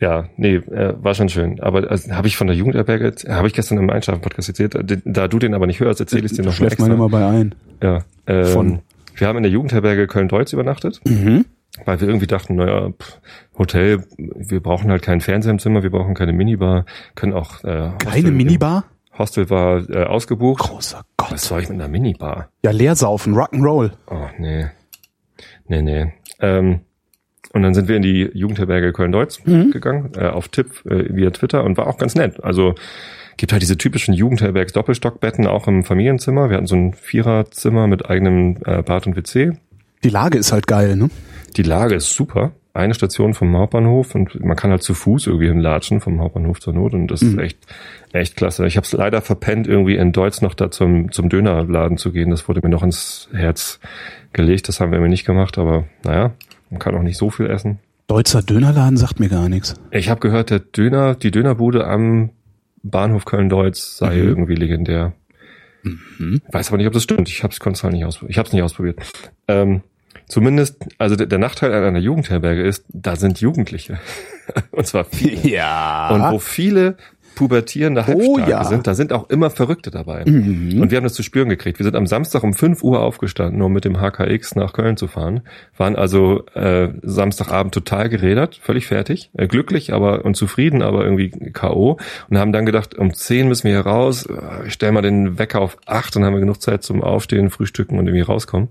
[0.00, 1.60] ja, nee, äh, war schon schön.
[1.60, 4.98] Aber also, habe ich von der Jugendherberge, jetzt- habe ich gestern im Einschlafen-Podcast erzählt, äh,
[5.04, 6.86] da du den aber nicht hörst, erzähle ich dir noch mal extra.
[6.86, 7.54] immer bei ein.
[7.82, 8.78] Ja, ähm, Von?
[9.14, 11.44] Wir haben in der Jugendherberge Köln-Deutz übernachtet, Mhm.
[11.84, 13.18] weil wir irgendwie dachten, naja, pff,
[13.58, 17.90] Hotel, wir brauchen halt keinen Fernseher im Zimmer, wir brauchen keine Minibar, können auch äh,
[17.98, 18.84] Keine Hostel- Minibar?
[19.20, 20.62] Hostel war äh, ausgebucht.
[20.62, 21.38] Großer Was Gott.
[21.38, 22.48] soll ich mit einer Minibar?
[22.64, 23.92] Ja, Leersaufen, Rock'n'Roll.
[24.08, 24.66] Oh, nee.
[25.68, 26.12] Nee, nee.
[26.40, 26.80] Ähm,
[27.52, 31.64] und dann sind wir in die Jugendherberge Köln-Deutz gegangen, äh, auf Tipp äh, via Twitter
[31.64, 32.42] und war auch ganz nett.
[32.42, 32.74] Also
[33.36, 36.50] gibt halt diese typischen Jugendherbergs-Doppelstockbetten auch im Familienzimmer.
[36.50, 39.52] Wir hatten so ein Viererzimmer mit eigenem äh, Bad und WC.
[40.04, 41.10] Die Lage ist halt geil, ne?
[41.56, 42.52] Die Lage ist super.
[42.72, 46.72] Eine Station vom Hauptbahnhof und man kann halt zu Fuß irgendwie hinlatschen vom Hauptbahnhof zur
[46.72, 47.58] Not und das ist echt
[48.12, 48.66] echt klasse.
[48.66, 52.30] Ich habe es leider verpennt, irgendwie in Deutsch noch da zum, zum Dönerladen zu gehen.
[52.30, 53.80] Das wurde mir noch ins Herz
[54.32, 54.68] gelegt.
[54.68, 56.32] Das haben wir mir nicht gemacht, aber naja,
[56.70, 57.78] man kann auch nicht so viel essen.
[58.06, 59.74] Deutzer Dönerladen sagt mir gar nichts.
[59.90, 62.30] Ich habe gehört, der Döner, die Dönerbude am
[62.82, 65.12] Bahnhof Köln-Deutz sei irgendwie legendär.
[66.50, 67.28] Weiß aber nicht, ob das stimmt.
[67.28, 68.30] Ich habe es konnte halt nicht ausprobiert.
[68.30, 68.98] Ich habe es nicht ausprobiert.
[69.48, 69.82] Ähm,
[70.28, 73.98] zumindest, also der, der Nachteil an einer Jugendherberge ist, da sind Jugendliche.
[74.70, 75.48] Und zwar viele.
[75.48, 76.10] Ja.
[76.10, 76.96] Und wo viele
[77.34, 78.64] pubertierende Halbstarke Oh ja.
[78.64, 80.24] sind, da sind auch immer Verrückte dabei.
[80.24, 81.78] Und wir haben das zu spüren gekriegt.
[81.78, 85.06] Wir sind am Samstag um 5 Uhr aufgestanden, um mit dem HKX nach Köln zu
[85.06, 85.40] fahren.
[85.76, 91.30] Waren also äh, Samstagabend total gerädert, völlig fertig, äh, glücklich aber und zufrieden, aber irgendwie
[91.30, 91.98] K.O.
[92.28, 95.38] Und haben dann gedacht, um 10 müssen wir hier raus, äh, ich stell mal den
[95.38, 98.68] Wecker auf 8, dann haben wir genug Zeit zum Aufstehen, Frühstücken und irgendwie rauskommen.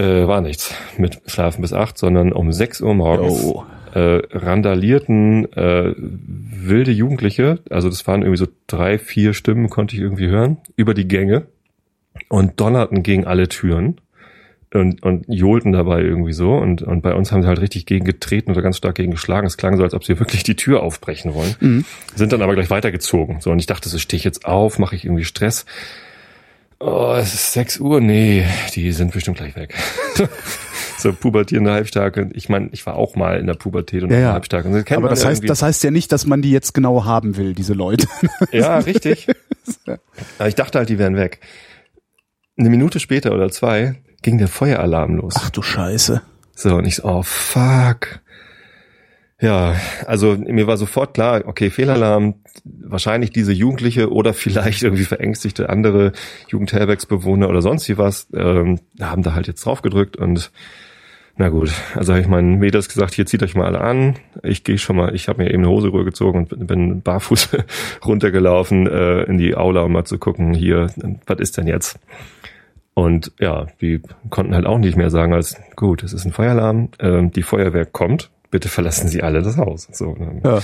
[0.00, 3.66] Äh, war nichts mit Schlafen bis 8, sondern um 6 Uhr morgens Jo.
[3.92, 10.00] äh, randalierten äh, wilde Jugendliche, also das waren irgendwie so drei, vier Stimmen, konnte ich
[10.00, 11.48] irgendwie hören, über die Gänge
[12.28, 14.00] und donnerten gegen alle Türen
[14.72, 18.06] und, und johlten dabei irgendwie so und, und bei uns haben sie halt richtig gegen
[18.06, 19.46] getreten oder ganz stark gegen geschlagen.
[19.46, 21.84] Es klang so, als ob sie wirklich die Tür aufbrechen wollen.
[22.14, 23.40] Sind dann aber gleich weitergezogen.
[23.40, 25.66] So, und ich dachte, so stehe ich jetzt auf, mache ich irgendwie Stress.
[26.82, 28.00] Oh, es ist 6 Uhr.
[28.00, 29.74] Nee, die sind bestimmt gleich weg.
[30.98, 32.30] so pubertierende Halbstarke.
[32.32, 34.32] Ich meine, ich war auch mal in der Pubertät und Ja, ja.
[34.32, 34.68] Halbstarke.
[34.68, 37.04] Und das Aber das ja heißt, das heißt ja nicht, dass man die jetzt genau
[37.04, 38.08] haben will, diese Leute.
[38.52, 39.28] Ja, richtig.
[40.38, 41.40] Aber ich dachte halt, die wären weg.
[42.56, 45.34] Eine Minute später oder zwei ging der Feueralarm los.
[45.36, 46.22] Ach du Scheiße.
[46.54, 48.20] So, und ich so, oh fuck.
[49.40, 49.74] Ja,
[50.06, 56.12] also mir war sofort klar, okay, Fehlalarm, wahrscheinlich diese Jugendliche oder vielleicht irgendwie verängstigte andere
[56.48, 60.50] Jugendherbergsbewohner oder sonst wie was, ähm, haben da halt jetzt drauf gedrückt und
[61.36, 64.16] na gut, also habe ich meinen Mädels gesagt, hier zieht euch mal alle an.
[64.42, 67.48] Ich gehe schon mal, ich habe mir eben eine Hose rübergezogen und bin- barfuß
[68.04, 70.90] runtergelaufen äh, in die Aula, um mal zu gucken, hier,
[71.26, 71.98] was ist denn jetzt?
[72.92, 76.90] Und ja, die konnten halt auch nicht mehr sagen als, gut, es ist ein Feueralarm,
[76.98, 79.88] ähm, die Feuerwehr kommt, bitte verlassen Sie alle das Haus.
[79.92, 80.60] So, dann Ja.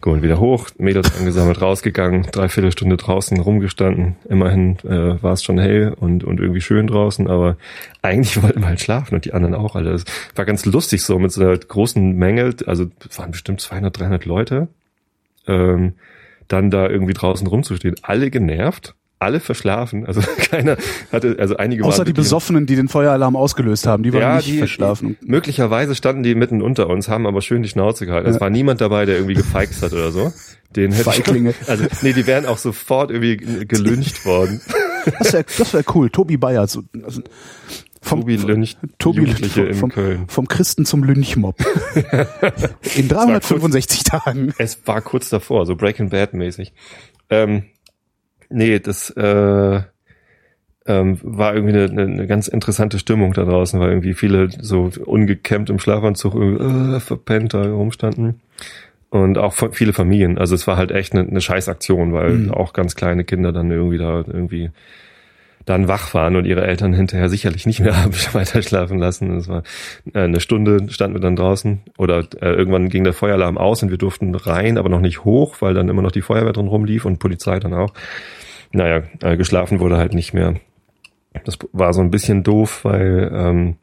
[0.00, 4.16] Gut, wieder hoch, Mädels angesammelt, rausgegangen, dreiviertel Stunde draußen rumgestanden.
[4.28, 7.56] Immerhin äh, war es schon hell und, und irgendwie schön draußen, aber
[8.02, 9.92] eigentlich wollten wir halt schlafen und die anderen auch alle.
[9.92, 13.98] Es war ganz lustig so mit so einer großen Menge, also es waren bestimmt 200,
[13.98, 14.68] 300 Leute,
[15.46, 15.94] ähm,
[16.48, 17.96] dann da irgendwie draußen rumzustehen.
[18.02, 20.76] Alle genervt, alle verschlafen, also keiner
[21.10, 25.16] hatte, also einige Außer die Besoffenen, die den Feueralarm ausgelöst haben, die waren nicht verschlafen.
[25.24, 28.28] Möglicherweise standen die mitten unter uns, haben aber schön die Schnauze gehalten.
[28.28, 30.32] Es war niemand dabei, der irgendwie gefeixt hat oder so.
[30.76, 31.50] Den hätte Feiglinge.
[31.50, 34.60] ich, also nee, die wären auch sofort irgendwie gelyncht worden.
[35.18, 36.10] Das wäre das wär cool.
[36.10, 36.64] Tobi Bayer.
[36.68, 37.22] So, also,
[38.00, 40.24] Vom, Tobi Lynch, Tobi Jugendliche in vom, Köln.
[40.28, 41.56] vom Christen zum Lynchmob.
[42.94, 44.54] In 365 Tagen.
[44.58, 46.72] Es war kurz davor, so Breaking Bad mäßig.
[47.30, 47.64] Ähm,
[48.52, 49.80] nee, das äh,
[50.86, 55.70] ähm, war irgendwie eine, eine, ganz interessante Stimmung da draußen, weil irgendwie viele so ungekämmt
[55.70, 58.40] im Schlafanzug irgendwie, äh, verpennt da rumstanden.
[59.10, 60.38] Und auch viele Familien.
[60.38, 62.50] Also es war halt echt eine, eine Scheißaktion, weil Mhm.
[62.50, 64.70] auch ganz kleine Kinder dann irgendwie da irgendwie
[65.64, 67.94] dann wach waren und ihre Eltern hinterher sicherlich nicht mehr
[68.32, 69.36] weiter schlafen lassen.
[69.36, 69.62] Es war
[70.12, 73.90] äh, eine Stunde standen wir dann draußen oder äh, irgendwann ging der Feueralarm aus und
[73.90, 77.04] wir durften rein, aber noch nicht hoch, weil dann immer noch die Feuerwehr drin rumlief
[77.04, 77.92] und Polizei dann auch.
[78.72, 80.54] Naja, äh, geschlafen wurde halt nicht mehr.
[81.44, 83.76] Das war so ein bisschen doof, weil ähm,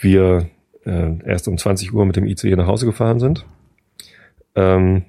[0.00, 0.48] wir
[0.84, 3.44] äh, erst um 20 Uhr mit dem ICE nach Hause gefahren sind.
[4.54, 5.02] Ähm,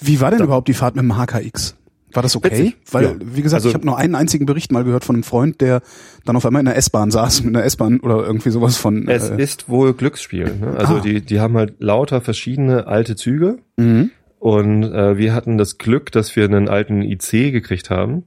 [0.00, 1.76] Wie war denn überhaupt die Fahrt mit dem HKX?
[2.12, 2.50] War das okay?
[2.50, 3.14] Witzig, Weil, ja.
[3.20, 5.82] wie gesagt, Also- ich habe nur einen einzigen Bericht mal gehört von einem Freund, der
[6.24, 9.06] dann auf einmal in der S-Bahn saß, mit einer S-Bahn oder irgendwie sowas von.
[9.08, 10.54] Es äh, ist wohl Glücksspiel.
[10.60, 10.74] Ne?
[10.78, 11.00] Also Ah.
[11.00, 14.10] die, die haben halt lauter verschiedene alte Züge mhm.
[14.38, 18.24] und äh, wir hatten das Glück, dass wir einen alten IC gekriegt haben.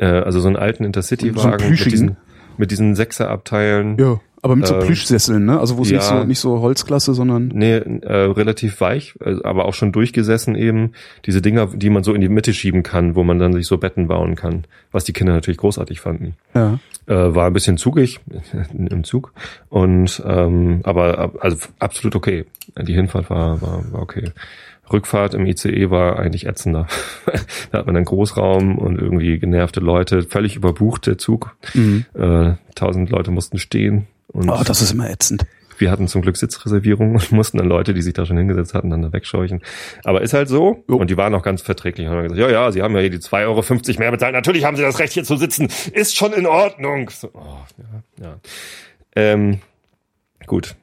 [0.00, 2.16] Äh, also so einen alten So Intercity-Wagen einen mit diesen,
[2.56, 3.96] mit diesen Sechserabteilen.
[3.98, 5.60] Ja, aber mit so Ähm, Plüschsesseln, ne?
[5.60, 6.20] Also wo es nicht ja.
[6.20, 10.92] so nicht so Holzklasse, sondern Nee, äh, relativ weich, äh, aber auch schon durchgesessen eben.
[11.26, 13.76] Diese Dinger, die man so in die Mitte schieben kann, wo man dann sich so
[13.76, 16.34] Betten bauen kann, was die Kinder natürlich großartig fanden.
[16.54, 16.78] ja.
[17.06, 18.20] Äh, war ein bisschen zugig
[18.72, 19.32] im Zug
[19.68, 22.44] und ähm, aber ab- also absolut okay.
[22.80, 24.30] Die Hinfahrt war war, war okay.
[24.92, 26.86] Rückfahrt im ICE war eigentlich ätzender.
[27.70, 31.56] da hat man einen Großraum und irgendwie genervte Leute, völlig überbucht der Zug.
[31.74, 32.06] Mhm.
[32.14, 35.44] Äh, tausend Leute mussten stehen und Oh, das ist immer ätzend.
[35.78, 38.90] wir hatten zum Glück Sitzreservierungen und mussten dann Leute, die sich da schon hingesetzt hatten,
[38.90, 39.62] dann da wegscheuchen.
[40.04, 40.84] Aber ist halt so.
[40.88, 40.96] Jo.
[40.96, 42.06] Und die waren auch ganz verträglich.
[42.06, 44.34] Und haben gesagt, ja, ja, sie haben ja hier die 2,50 Euro mehr bezahlt.
[44.34, 45.68] Natürlich haben sie das Recht, hier zu sitzen.
[45.92, 47.10] Ist schon in Ordnung.
[47.10, 48.40] So, oh, ja, ja.
[49.16, 49.60] Ähm,
[50.46, 50.76] gut.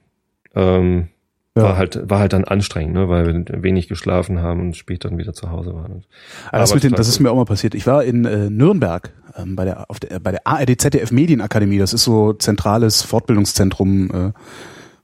[0.55, 1.09] Ähm,
[1.57, 1.63] Ja.
[1.63, 5.17] War halt, war halt dann anstrengend, ne, weil wir wenig geschlafen haben und später dann
[5.17, 5.91] wieder zu Hause waren.
[5.91, 7.75] Aber Ah, das, Aber mit den, das ist mir auch mal passiert.
[7.75, 11.77] Ich war in äh, Nürnberg ähm, bei der auf der bei der ARD ZDF Medienakademie.
[11.77, 14.31] Das ist so zentrales Fortbildungszentrum äh,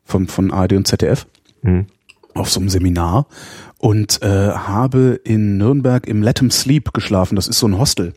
[0.03, 1.25] von von ARD und ZDF
[1.61, 1.85] Mhm.
[2.33, 3.25] auf so einem Seminar
[3.77, 7.35] und äh, habe in Nürnberg im Let 'em Sleep geschlafen.
[7.35, 8.13] Das ist so ein Hostel.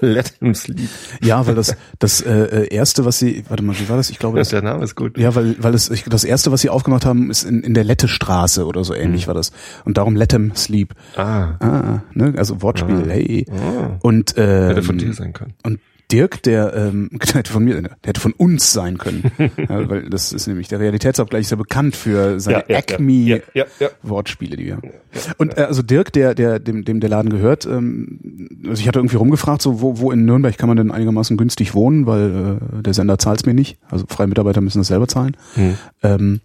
[0.00, 0.88] Let him sleep.
[1.22, 2.30] Ja, weil das das äh,
[2.64, 4.10] äh, erste, was sie, warte mal, wie war das?
[4.10, 5.18] Ich glaube, das, Der Name ist gut.
[5.18, 7.84] ja, weil weil es ich, das erste, was sie aufgemacht haben, ist in, in der
[7.84, 9.52] Lettestraße oder so ähnlich war das.
[9.84, 10.94] Und darum Let 'em Sleep.
[11.16, 11.56] Ah.
[11.60, 13.04] Ah, ne, also Wortspiel.
[13.06, 13.10] Ah.
[13.10, 13.46] Hey.
[13.50, 13.98] Ah.
[14.02, 15.54] Und ähm, Hätte von dir sein können.
[15.64, 19.30] und Dirk, der, ähm, der hätte von mir, der hätte von uns sein können.
[19.38, 23.64] ja, weil das ist nämlich, der Realitätsabgleich ist ja bekannt für seine ja, ja, ja,
[23.78, 23.88] ja.
[24.02, 24.90] Wortspiele, die wir haben.
[25.36, 28.98] Und äh, also Dirk, der, der, dem, dem der Laden gehört, ähm, also ich hatte
[28.98, 32.82] irgendwie rumgefragt, so wo, wo in Nürnberg kann man denn einigermaßen günstig wohnen, weil äh,
[32.82, 33.78] der Sender zahlt's mir nicht.
[33.90, 35.36] Also freie Mitarbeiter müssen das selber zahlen.
[35.54, 35.78] Hm.
[36.02, 36.40] Ähm,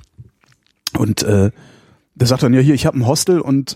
[0.98, 1.52] und äh,
[2.16, 3.76] der sagt dann, ja hier, ich habe ein Hostel und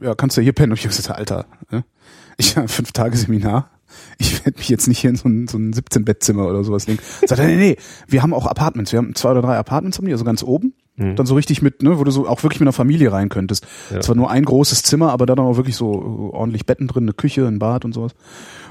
[0.00, 0.72] äh, ja, kannst du hier pennen.
[0.72, 1.84] Und ich hab gesagt, Alter, ne?
[2.36, 3.70] ich habe fünf Tage Seminar.
[4.20, 7.00] Ich werde mich jetzt nicht hier in so ein, so ein 17-Bettzimmer oder sowas legen.
[7.24, 7.76] Sagt er, nee, nee,
[8.08, 8.90] wir haben auch Apartments.
[8.92, 10.74] Wir haben zwei oder drei Apartments, haben die, also ganz oben.
[10.96, 11.14] Mhm.
[11.14, 13.66] Dann so richtig mit, ne, wo du so auch wirklich mit einer Familie rein könntest.
[13.90, 14.00] Ja.
[14.00, 17.12] Zwar nur ein großes Zimmer, aber da dann auch wirklich so ordentlich Betten drin, eine
[17.12, 18.12] Küche, ein Bad und sowas.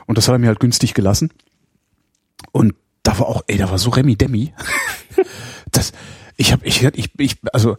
[0.06, 1.32] Und das hat er mir halt günstig gelassen.
[2.52, 4.54] Und da war auch, ey, da war so Remi Demi.
[5.72, 5.94] das,
[6.36, 7.78] ich hab, ich, ich, ich, also,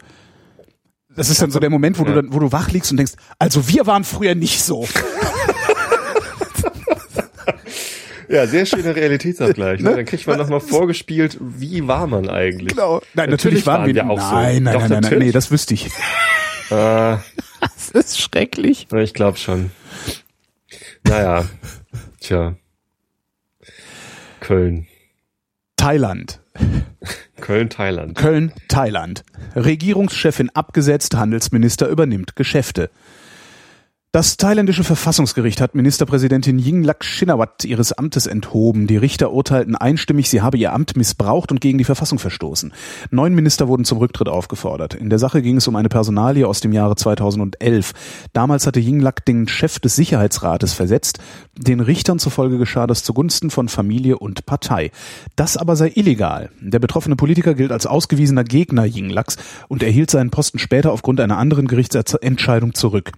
[1.15, 2.21] das ist dann so der Moment, wo du Ja.
[2.21, 4.87] dann, wo du wach liegst und denkst, also wir waren früher nicht so.
[8.29, 9.81] Ja, sehr schöner Realitätsabgleich.
[9.81, 9.89] Ne?
[9.89, 9.95] Ne?
[9.97, 12.69] Dann kriegt man nochmal vorgespielt, wie war man eigentlich?
[12.69, 13.01] Genau.
[13.15, 14.35] Nein, natürlich, waren wir, auch so.
[14.35, 15.25] Nein, nein, Doch, nein, nein, nein, natürlich.
[15.25, 15.89] nee, das wüsste ich.
[16.71, 17.17] Äh,
[17.61, 18.85] Das ist schrecklich.
[18.93, 19.71] ich glaube schon.
[21.03, 21.45] Naja,
[22.19, 22.55] tja.
[24.39, 24.85] Köln.
[25.77, 26.39] Thailand.
[27.41, 28.15] Köln, Thailand.
[28.15, 29.23] Köln, Thailand.
[29.55, 32.91] Regierungschefin abgesetzt, Handelsminister übernimmt Geschäfte.
[34.11, 38.87] Das thailändische Verfassungsgericht hat Ministerpräsidentin Yingluck Shinawat ihres Amtes enthoben.
[38.87, 42.73] Die Richter urteilten einstimmig, sie habe ihr Amt missbraucht und gegen die Verfassung verstoßen.
[43.11, 44.95] Neun Minister wurden zum Rücktritt aufgefordert.
[44.95, 47.91] In der Sache ging es um eine Personalie aus dem Jahre 2011.
[48.33, 51.19] Damals hatte Yingluck den Chef des Sicherheitsrates versetzt.
[51.55, 54.89] Den Richtern zufolge geschah das zugunsten von Familie und Partei.
[55.35, 56.49] Das aber sei illegal.
[56.59, 61.37] Der betroffene Politiker gilt als ausgewiesener Gegner Yinglucks und erhielt seinen Posten später aufgrund einer
[61.37, 63.11] anderen Gerichtsentscheidung zurück.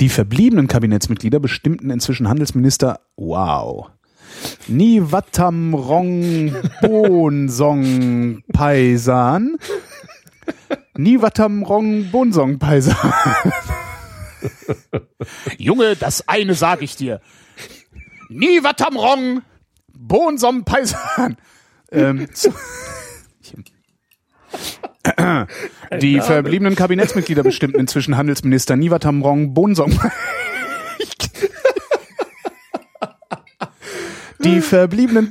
[0.00, 3.90] Die verbliebenen Kabinettsmitglieder bestimmten inzwischen Handelsminister Wow.
[4.66, 9.56] Niwatamrong Bonsong Paisan.
[10.96, 12.96] Niwatamrong Bonsong Paisan.
[15.56, 17.20] Junge, das eine sage ich dir.
[18.28, 19.42] Niwatamrong
[19.92, 21.36] Bonsong Paisan.
[21.90, 22.52] Ähm, zu,
[26.00, 29.98] die verbliebenen Kabinettsmitglieder bestimmten inzwischen Handelsminister Niwa Tamrong Bonsong.
[34.40, 35.28] Die verbliebenen.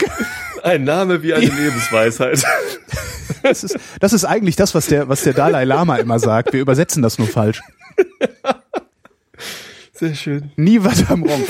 [0.63, 2.43] Ein Name wie eine Lebensweisheit.
[3.43, 6.53] Das ist, das ist eigentlich das, was der, was der Dalai Lama immer sagt.
[6.53, 7.61] Wir übersetzen das nur falsch.
[9.93, 10.51] Sehr schön.
[10.57, 11.43] Niwa Tamrong.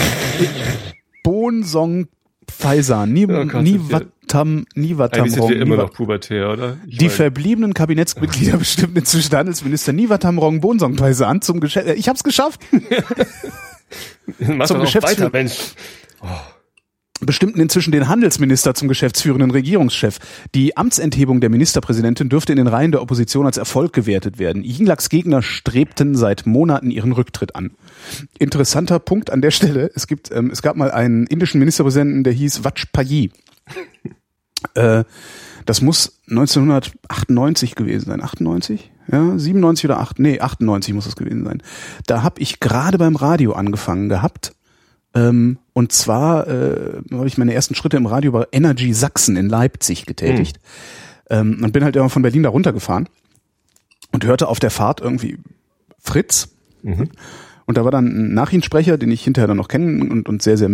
[1.24, 2.08] Bonsong
[2.48, 3.12] Pfeisan.
[3.14, 6.78] Ni, Oh Gott, Niwatam, Niwatam Eigentlich sind wir immer noch pubertär, oder?
[6.86, 11.88] Ich Die verbliebenen Kabinettsmitglieder bestimmten inzwischen Handelsminister Niwatam Rong Bonsong Paisan zum Geschäft.
[11.98, 12.60] Ich hab's geschafft.
[14.40, 15.54] mach zum doch Geschäftsführer- weiter, Mensch.
[17.22, 20.20] Bestimmten inzwischen den Handelsminister zum geschäftsführenden Regierungschef.
[20.54, 24.64] Die Amtsenthebung der Ministerpräsidentin dürfte in den Reihen der Opposition als Erfolg gewertet werden.
[24.64, 27.72] Yinglaks Gegner strebten seit Monaten ihren Rücktritt an.
[28.38, 29.90] Interessanter Punkt an der Stelle.
[29.96, 33.32] Es gibt, ähm, es gab mal einen indischen Ministerpräsidenten, der hieß Vajpayee.
[34.74, 35.04] Äh,
[35.66, 38.24] das muss 1998 gewesen sein.
[38.24, 38.92] 98?
[39.12, 40.20] Ja, 97 oder 8?
[40.20, 41.62] Nee, 98 muss es gewesen sein.
[42.06, 44.54] Da habe ich gerade beim Radio angefangen gehabt.
[45.18, 49.50] Ähm, und zwar äh, habe ich meine ersten Schritte im Radio bei Energy Sachsen in
[49.50, 50.60] Leipzig getätigt.
[51.30, 53.10] Ähm, und bin halt immer von Berlin da runtergefahren
[54.12, 55.40] und hörte auf der Fahrt irgendwie
[56.00, 56.50] Fritz.
[57.66, 60.58] Und da war dann ein Nachrichtensprecher, den ich hinterher dann noch kennen und, und sehr,
[60.58, 60.70] sehr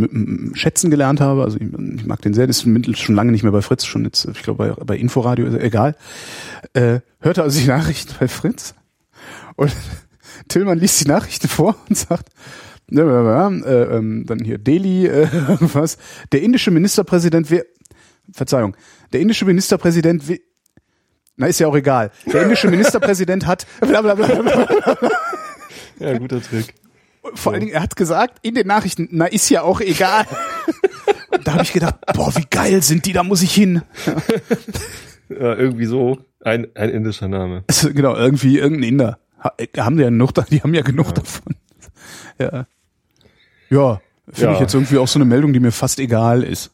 [0.54, 1.44] schätzen gelernt habe.
[1.44, 4.04] Also ich, ich mag den sehr, das ist schon lange nicht mehr bei Fritz, schon
[4.04, 5.96] jetzt, ich glaube bei, bei Inforadio, egal.
[6.74, 8.76] Äh, hörte also die Nachrichten bei Fritz
[9.56, 9.72] und
[10.50, 12.30] Tillmann liest die Nachrichten vor und sagt,
[12.91, 15.28] äh, äh, ähm, dann hier Delhi, äh,
[15.60, 15.98] was,
[16.32, 17.63] der indische Ministerpräsident, wer,
[18.32, 18.76] Verzeihung,
[19.12, 20.39] der indische Ministerpräsident, we-
[21.36, 24.98] na ist ja auch egal, der indische Ministerpräsident hat, bla bla bla.
[26.00, 26.74] Ja, guter Trick.
[27.36, 30.26] vor allen Dingen, er hat gesagt in den Nachrichten, na ist ja auch egal.
[31.43, 33.82] da habe ich gedacht, boah, wie geil sind die, da muss ich hin.
[35.30, 36.19] Ja, irgendwie so.
[36.41, 37.63] Ein, ein indischer Name.
[37.67, 39.19] Also, genau, irgendwie irgendein Inder.
[39.43, 41.56] Ha, äh, haben die ja genug, da- die haben ja genug davon.
[42.39, 42.65] Ja.
[43.69, 44.54] Ja, finde Ja.
[44.54, 46.72] ich jetzt irgendwie auch so eine Meldung, die mir fast egal ist.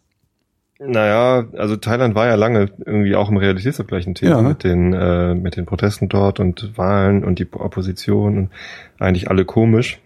[0.82, 4.41] Naja, also Thailand war ja lange irgendwie auch im realitätsabgleichen Thema Ja.
[4.41, 8.50] mit den äh, mit den Protesten dort und Wahlen und die Opposition und
[8.98, 10.00] eigentlich alle komisch.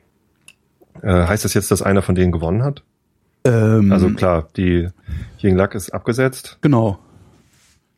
[1.03, 2.81] Äh, heißt das jetzt, dass einer von denen gewonnen hat?
[3.45, 4.87] Ähm, Also klar, die
[5.39, 6.57] Yingluck ist abgesetzt.
[6.61, 6.97] genau.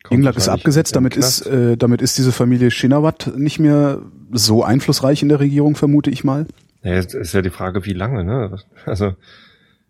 [0.02, 4.00] kommt Yingluck ist abgesetzt, damit ist, äh, damit ist diese Familie Shinawat nicht mehr
[4.32, 6.46] so einflussreich in der Regierung, vermute ich mal.
[6.86, 8.58] Ja, jetzt ist ja die Frage, wie lange, ne?
[8.84, 9.14] Also,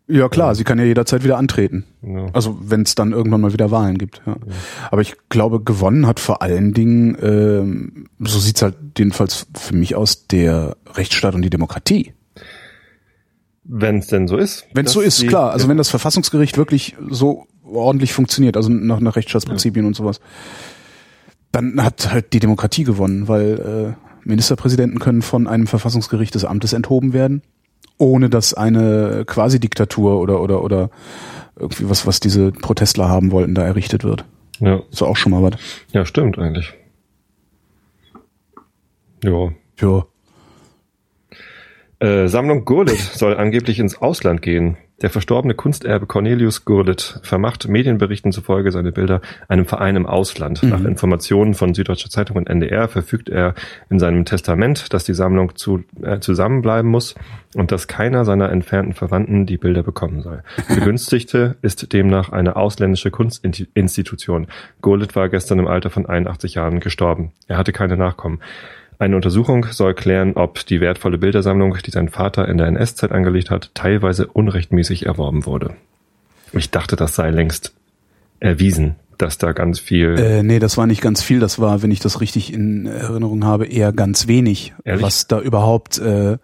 [0.09, 1.85] Ja klar, sie kann ja jederzeit wieder antreten.
[2.03, 2.27] ja.
[2.33, 4.23] Also wenn es dann irgendwann mal wieder Wahlen gibt.
[4.25, 4.37] Ja.
[4.91, 9.95] Aber ich glaube, gewonnen hat vor allen Dingen, ähm, so sieht's halt jedenfalls für mich
[9.97, 12.13] aus, der Rechtsstaat und die Demokratie.
[13.65, 14.65] wenn es denn so ist.
[14.75, 15.51] Wenn es so ist, die- klar.
[15.51, 20.21] Also wenn das Verfassungsgericht wirklich so ordentlich funktioniert, also nach, nach Rechtsstaatsprinzipien und sowas,
[21.51, 26.73] dann hat halt die Demokratie gewonnen, weil äh, Ministerpräsidenten können von einem Verfassungsgericht des Amtes
[26.73, 27.43] enthoben werden,
[27.99, 30.91] ohne dass eine Quasi-Diktatur oder oder oder
[31.59, 34.25] irgendwie was, was diese Protestler haben wollten, da errichtet wird.
[34.61, 35.61] Ja, Ist auch schon mal was.
[35.93, 36.75] ja, stimmt eigentlich.
[39.25, 39.51] Ja.
[39.81, 40.07] Ja.
[41.99, 44.77] Äh, Sammlung Gurlitt soll angeblich ins Ausland gehen.
[45.03, 50.63] Der verstorbene Kunsterbe Cornelius Gurlitt vermacht Medienberichten zufolge seine Bilder einem Verein im Ausland.
[50.63, 53.55] Nach Informationen von Süddeutscher Zeitung und NDR verfügt er
[53.91, 57.15] in seinem Testament, dass die Sammlung zu, äh, zusammenbleiben muss
[57.55, 60.43] und dass keiner seiner entfernten Verwandten die Bilder bekommen soll.
[60.69, 64.47] Begünstigte ist demnach eine ausländische Kunstinstitution.
[64.81, 67.33] Gurlitt war gestern im Alter von 81 Jahren gestorben.
[67.49, 68.41] Er hatte keine Nachkommen.
[68.99, 73.51] Eine Untersuchung soll klären, ob die wertvolle Bildersammlung, die sein Vater in der NS-Zeit angelegt
[73.51, 75.75] hat, teilweise unrechtmäßig erworben wurde.
[76.53, 77.75] Ich dachte, das sei längst
[78.41, 80.19] erwiesen, dass da ganz viel.
[80.19, 81.41] Äh, nee, das war nicht ganz viel.
[81.41, 85.03] Das war, wenn ich das richtig in Erinnerung habe, eher ganz wenig, Ehrlich?
[85.05, 86.39] was da überhaupt äh,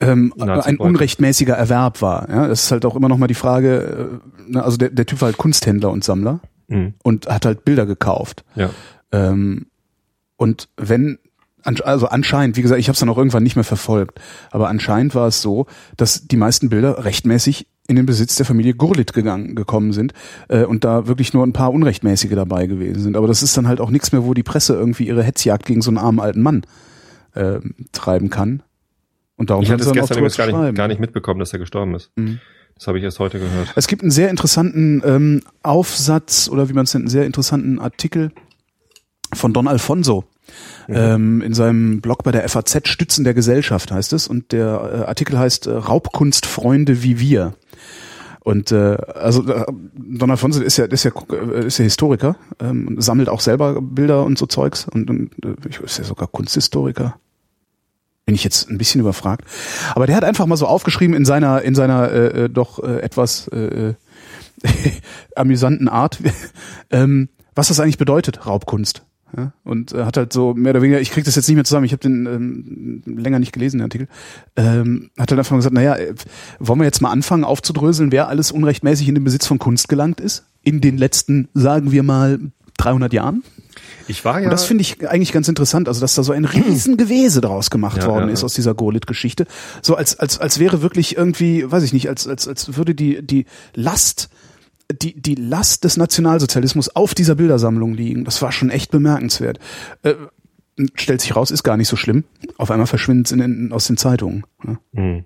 [0.00, 2.28] ähm, ein unrechtmäßiger Erwerb war.
[2.30, 4.20] Ja, das ist halt auch immer noch mal die Frage.
[4.24, 7.64] Äh, na, also der, der Typ war halt Kunsthändler und Sammler Hm, und hat halt
[7.64, 8.44] Bilder gekauft.
[8.54, 8.70] ja.
[9.12, 9.66] Ähm,
[10.36, 11.18] und wenn,
[11.64, 14.20] also anscheinend, wie gesagt, ich habe es dann auch irgendwann nicht mehr verfolgt,
[14.50, 18.74] aber anscheinend war es so, dass die meisten Bilder rechtmäßig in den Besitz der Familie
[18.74, 20.14] Gurlitt gegangen, gekommen sind
[20.48, 23.16] äh, und da wirklich nur ein paar unrechtmäßige dabei gewesen sind.
[23.16, 25.82] Aber das ist dann halt auch nichts mehr, wo die Presse irgendwie ihre Hetzjagd gegen
[25.82, 26.62] so einen armen alten Mann
[27.34, 27.58] äh,
[27.92, 28.62] treiben kann.
[29.36, 31.94] Und darum Ich hatte es gestern übrigens gar nicht, gar nicht mitbekommen, dass er gestorben
[31.94, 32.12] ist.
[32.76, 33.72] Das habe ich erst heute gehört.
[33.74, 37.78] Es gibt einen sehr interessanten ähm, Aufsatz oder wie man es nennt, einen sehr interessanten
[37.78, 38.32] Artikel
[39.34, 40.24] von Don Alfonso.
[40.88, 45.08] Ähm, in seinem Blog bei der FAZ Stützen der Gesellschaft heißt es und der äh,
[45.08, 47.54] Artikel heißt äh, Raubkunstfreunde wie wir.
[48.40, 52.96] Und äh, also äh, Don Alfonso ist ja ist ja äh, ist ja Historiker, ähm,
[52.98, 57.16] sammelt auch selber Bilder und so Zeugs und, und äh, ist ja sogar Kunsthistoriker.
[58.24, 59.44] Bin ich jetzt ein bisschen überfragt.
[59.94, 63.00] Aber der hat einfach mal so aufgeschrieben in seiner in seiner äh, äh doch äh,
[63.00, 63.94] etwas äh,
[65.36, 66.18] amüsanten Art,
[66.90, 69.02] ähm, was das eigentlich bedeutet, Raubkunst.
[69.36, 71.64] Ja, und äh, hat halt so mehr oder weniger, ich krieg das jetzt nicht mehr
[71.64, 74.08] zusammen, ich habe den ähm, länger nicht gelesen, den Artikel,
[74.56, 76.14] ähm, hat halt einfach gesagt, naja, äh,
[76.58, 80.20] wollen wir jetzt mal anfangen aufzudröseln, wer alles unrechtmäßig in den Besitz von Kunst gelangt
[80.20, 80.46] ist?
[80.62, 82.38] In den letzten, sagen wir mal,
[82.78, 83.44] 300 Jahren?
[84.08, 84.46] Ich war ja.
[84.46, 87.98] Und das finde ich eigentlich ganz interessant, also dass da so ein Riesengewese draus gemacht
[87.98, 89.46] ja, worden ja, ist aus dieser Gurlit-Geschichte.
[89.82, 93.24] So als, als, als wäre wirklich irgendwie, weiß ich nicht, als, als, als würde die,
[93.24, 94.30] die Last
[94.92, 98.24] die, die Last des Nationalsozialismus auf dieser Bildersammlung liegen.
[98.24, 99.58] Das war schon echt bemerkenswert.
[100.02, 100.14] Äh,
[100.94, 102.24] stellt sich raus, ist gar nicht so schlimm.
[102.56, 104.44] Auf einmal verschwindet es aus den Zeitungen.
[104.64, 104.78] Ja.
[104.92, 105.24] Mhm.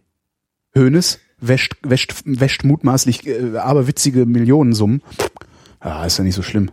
[0.77, 5.03] Hoeneß wäscht, wäscht, wäscht mutmaßlich äh, aberwitzige Millionensummen.
[5.85, 6.71] Ja, ist ja nicht so schlimm.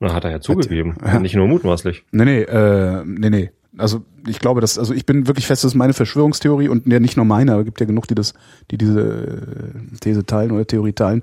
[0.00, 0.96] Na, hat er ja zugegeben.
[1.02, 1.20] Hat, ja.
[1.20, 2.04] Nicht nur mutmaßlich.
[2.10, 5.72] Nee, nee, äh, nee, nee also ich glaube, dass, also ich bin wirklich fest, das
[5.72, 8.34] ist meine Verschwörungstheorie und ja nicht nur meine, aber gibt ja genug, die das,
[8.70, 11.22] die diese äh, These teilen oder Theorie teilen.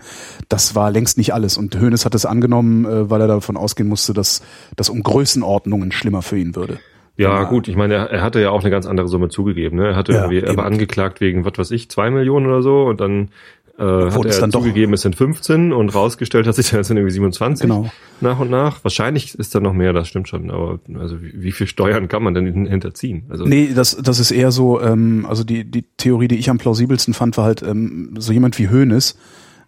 [0.50, 1.58] Das war längst nicht alles.
[1.58, 4.42] Und Hoeneß hat es angenommen, äh, weil er davon ausgehen musste, dass
[4.76, 6.80] das um Größenordnungen schlimmer für ihn würde.
[7.18, 9.78] Ja, gut, ich meine, er, er hatte ja auch eine ganz andere Summe zugegeben.
[9.78, 9.88] Ne?
[9.90, 12.86] Er hatte ja, irgendwie, er war angeklagt wegen, was weiß ich, zwei Millionen oder so
[12.86, 13.30] und dann
[13.78, 17.14] äh, hat er dann zugegeben, es sind 15 und rausgestellt hat sich, es sind irgendwie
[17.14, 17.90] 27 genau.
[18.22, 18.84] nach und nach.
[18.84, 22.24] Wahrscheinlich ist da noch mehr, das stimmt schon, aber also wie, wie viel Steuern kann
[22.24, 23.26] man denn hinterziehen?
[23.30, 26.58] Also nee, das, das ist eher so, ähm, also die, die Theorie, die ich am
[26.58, 29.16] plausibelsten fand, war halt ähm, so jemand wie Hoeneß,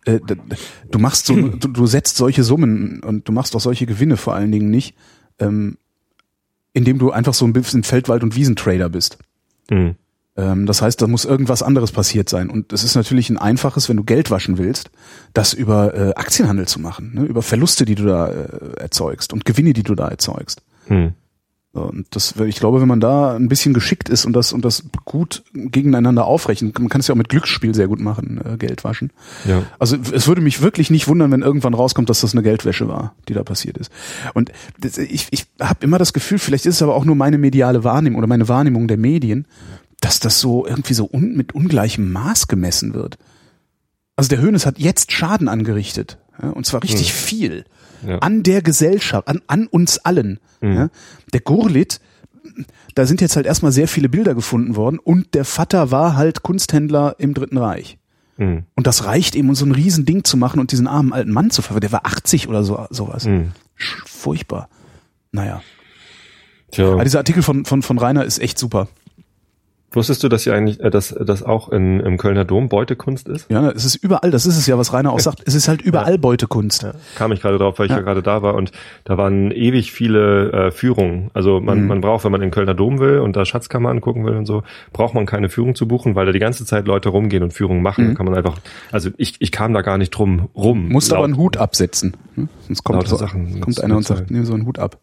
[0.06, 0.20] äh,
[0.90, 4.34] du machst so, du, du setzt solche Summen und du machst auch solche Gewinne vor
[4.34, 4.96] allen Dingen nicht,
[5.38, 5.78] ähm,
[6.74, 9.20] indem du einfach so ein bisschen Feldwald- und Wiesentrader bist.
[9.70, 9.96] Mhm.
[10.40, 12.50] Ähm, das heißt, da muss irgendwas anderes passiert sein.
[12.50, 14.90] Und es ist natürlich ein einfaches, wenn du Geld waschen willst,
[15.34, 17.26] das über äh, Aktienhandel zu machen, ne?
[17.26, 20.62] über Verluste, die du da äh, erzeugst und Gewinne, die du da erzeugst.
[20.88, 21.14] Hm.
[21.72, 24.86] Und das, ich glaube, wenn man da ein bisschen geschickt ist und das und das
[25.06, 28.84] gut gegeneinander aufrechnet, man kann es ja auch mit Glücksspiel sehr gut machen, äh, Geld
[28.84, 29.12] waschen.
[29.48, 29.62] Ja.
[29.78, 33.14] Also es würde mich wirklich nicht wundern, wenn irgendwann rauskommt, dass das eine Geldwäsche war,
[33.28, 33.92] die da passiert ist.
[34.34, 37.38] Und das, ich, ich habe immer das Gefühl, vielleicht ist es aber auch nur meine
[37.38, 39.46] mediale Wahrnehmung oder meine Wahrnehmung der Medien,
[40.02, 43.18] dass das so irgendwie so un mit ungleichem Maß gemessen wird.
[44.16, 47.16] Also der Hönes hat jetzt Schaden angerichtet, ja, und zwar richtig hm.
[47.16, 47.66] viel
[48.06, 48.20] ja.
[48.20, 50.40] an der Gesellschaft, an, an uns allen.
[50.62, 50.74] Hm.
[50.74, 50.90] Ja.
[51.34, 52.02] Der Gurlit,
[52.96, 56.44] da sind jetzt halt erstmal sehr viele Bilder gefunden worden und der Vater war halt
[56.44, 57.98] Kunsthändler im Dritten Reich.
[58.38, 58.64] Hm.
[58.76, 61.52] Und das reicht eben, um so ein Riesending zu machen und diesen armen alten Mann
[61.52, 61.82] zu verwirren.
[61.82, 63.26] Der war 80 oder so sowas.
[63.26, 63.52] Hm.
[63.76, 64.70] Furchtbar.
[65.32, 65.62] Naja.
[66.72, 66.94] Tja.
[66.94, 68.88] Aber dieser Artikel von, von, von Rainer ist echt super.
[69.92, 73.50] Wusstest du, dass ja eigentlich, äh, dass das auch in, im Kölner Dom Beutekunst ist?
[73.50, 75.42] Ja, es ist überall, das ist es ja, was Rainer auch sagt.
[75.46, 76.18] Es ist halt überall ja.
[76.18, 76.84] Beutekunst.
[76.84, 76.94] Ja.
[77.16, 78.72] Kam ich gerade drauf, weil ich ja, ja gerade da war und
[79.04, 81.32] da waren ewig viele äh, Führungen.
[81.34, 81.88] Also man, mhm.
[81.88, 84.64] man braucht, wenn man in Kölner Dom will und da Schatzkammer angucken will und so,
[84.94, 87.82] braucht man keine Führung zu buchen, weil da die ganze Zeit Leute rumgehen und Führungen
[87.82, 88.10] machen.
[88.10, 88.14] Mhm.
[88.16, 88.58] Kann man einfach,
[88.92, 90.90] also ich, ich kam da gar nicht drum rum.
[90.90, 92.16] Musst aber einen Hut absetzen.
[92.36, 92.50] Hm?
[92.68, 95.00] Sonst kommt, so, Sachen, kommt einer und sagt, nimm so einen Hut ab.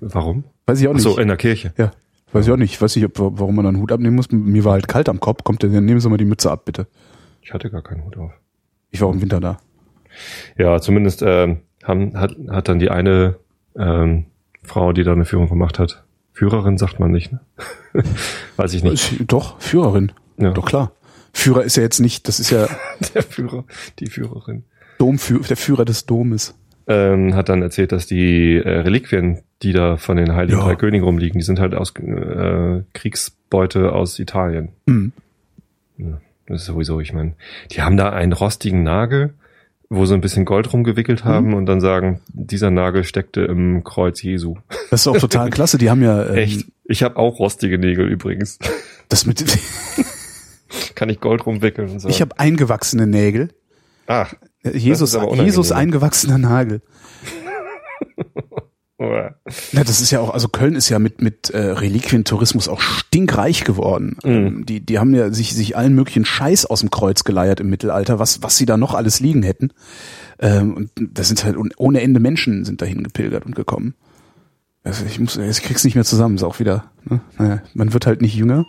[0.00, 0.44] Warum?
[0.66, 1.06] Weiß ich auch nicht.
[1.06, 1.72] Ach so, in der Kirche.
[1.76, 1.92] Ja.
[2.32, 2.72] Weiß ich auch nicht.
[2.72, 4.30] Ich weiß nicht, ob, warum man einen Hut abnehmen muss.
[4.30, 5.44] Mir war halt kalt am Kopf.
[5.44, 6.86] Kommt der, dann nehmen Sie mal die Mütze ab, bitte.
[7.42, 8.32] Ich hatte gar keinen Hut auf.
[8.90, 9.58] Ich war auch im Winter da.
[10.56, 13.36] Ja, zumindest ähm, haben, hat, hat dann die eine
[13.76, 14.26] ähm,
[14.62, 16.04] Frau, die da eine Führung gemacht hat.
[16.32, 17.40] Führerin sagt man nicht, ne?
[18.56, 19.30] Weiß ich nicht.
[19.30, 20.12] Doch, Führerin.
[20.38, 20.52] Ja.
[20.52, 20.92] Doch klar.
[21.32, 22.68] Führer ist ja jetzt nicht, das ist ja.
[23.14, 23.64] der Führer,
[23.98, 24.64] die Führerin.
[24.98, 26.54] Domführer, der Führer des Domes.
[26.86, 30.64] Ähm, hat dann erzählt, dass die äh, Reliquien, die da von den Heiligen ja.
[30.64, 34.70] Drei Königen rumliegen, die sind halt aus äh, Kriegsbeute aus Italien.
[34.86, 35.12] Mhm.
[35.98, 37.34] Ja, das ist sowieso, ich meine,
[37.70, 39.34] die haben da einen rostigen Nagel,
[39.88, 41.28] wo sie ein bisschen Gold rumgewickelt mhm.
[41.28, 41.54] haben mhm.
[41.54, 44.56] und dann sagen, dieser Nagel steckte im Kreuz Jesu.
[44.90, 45.78] Das ist auch total klasse.
[45.78, 46.66] Die haben ja ähm, echt.
[46.84, 48.58] Ich habe auch rostige Nägel übrigens.
[49.08, 49.44] Das mit
[50.94, 52.08] kann ich Gold rumwickeln und so.
[52.08, 53.50] Ich habe eingewachsene Nägel.
[54.06, 54.32] Ach.
[54.62, 56.82] Jesus, Jesus eingewachsener Nagel.
[59.72, 63.64] Ja, das ist ja auch, also Köln ist ja mit mit äh, Reliquientourismus auch stinkreich
[63.64, 64.16] geworden.
[64.22, 67.68] Ähm, die die haben ja sich sich allen möglichen Scheiß aus dem Kreuz geleiert im
[67.68, 69.72] Mittelalter, was was sie da noch alles liegen hätten.
[70.38, 73.94] Ähm, und da sind halt ohne Ende Menschen sind dahin gepilgert und gekommen.
[74.84, 76.90] Also ich muss, ich krieg's nicht mehr zusammen, ist auch wieder.
[77.04, 77.20] Ne?
[77.38, 78.66] Naja, man wird halt nicht jünger.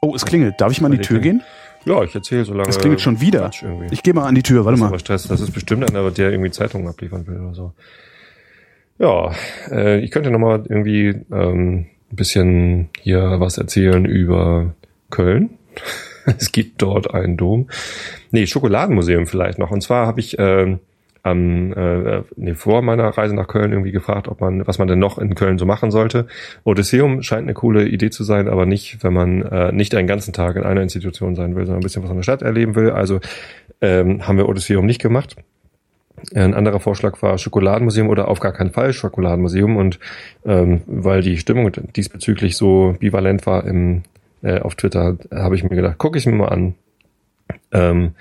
[0.00, 0.60] Oh, es klingelt.
[0.60, 1.42] Darf ich mal an die Tür gehen?
[1.86, 2.68] Ja, ich erzähle so lange.
[2.68, 3.50] Es klingelt schon wieder.
[3.90, 4.98] Ich gehe mal an die Tür, warte mal.
[4.98, 5.28] Stress.
[5.28, 7.72] Das ist bestimmt einer, der irgendwie Zeitungen abliefern will oder so.
[8.98, 9.32] Ja,
[9.70, 14.74] äh, ich könnte nochmal irgendwie ähm, ein bisschen hier was erzählen über
[15.10, 15.50] Köln.
[16.26, 17.68] es gibt dort einen Dom.
[18.32, 19.70] Nee, Schokoladenmuseum vielleicht noch.
[19.70, 20.80] Und zwar habe ich ähm,
[21.26, 25.00] am, äh, nee, vor meiner Reise nach Köln irgendwie gefragt, ob man, was man denn
[25.00, 26.28] noch in Köln so machen sollte.
[26.62, 30.32] Odysseum scheint eine coole Idee zu sein, aber nicht, wenn man äh, nicht einen ganzen
[30.32, 32.90] Tag in einer Institution sein will, sondern ein bisschen was in der Stadt erleben will.
[32.90, 33.18] Also
[33.80, 35.34] ähm, haben wir Odysseum nicht gemacht.
[36.32, 39.98] Ein anderer Vorschlag war Schokoladenmuseum oder auf gar keinen Fall Schokoladenmuseum und
[40.44, 44.02] ähm, weil die Stimmung diesbezüglich so bivalent war im,
[44.42, 46.74] äh, auf Twitter, habe ich mir gedacht, gucke ich mir mal an.
[47.72, 48.12] Ähm,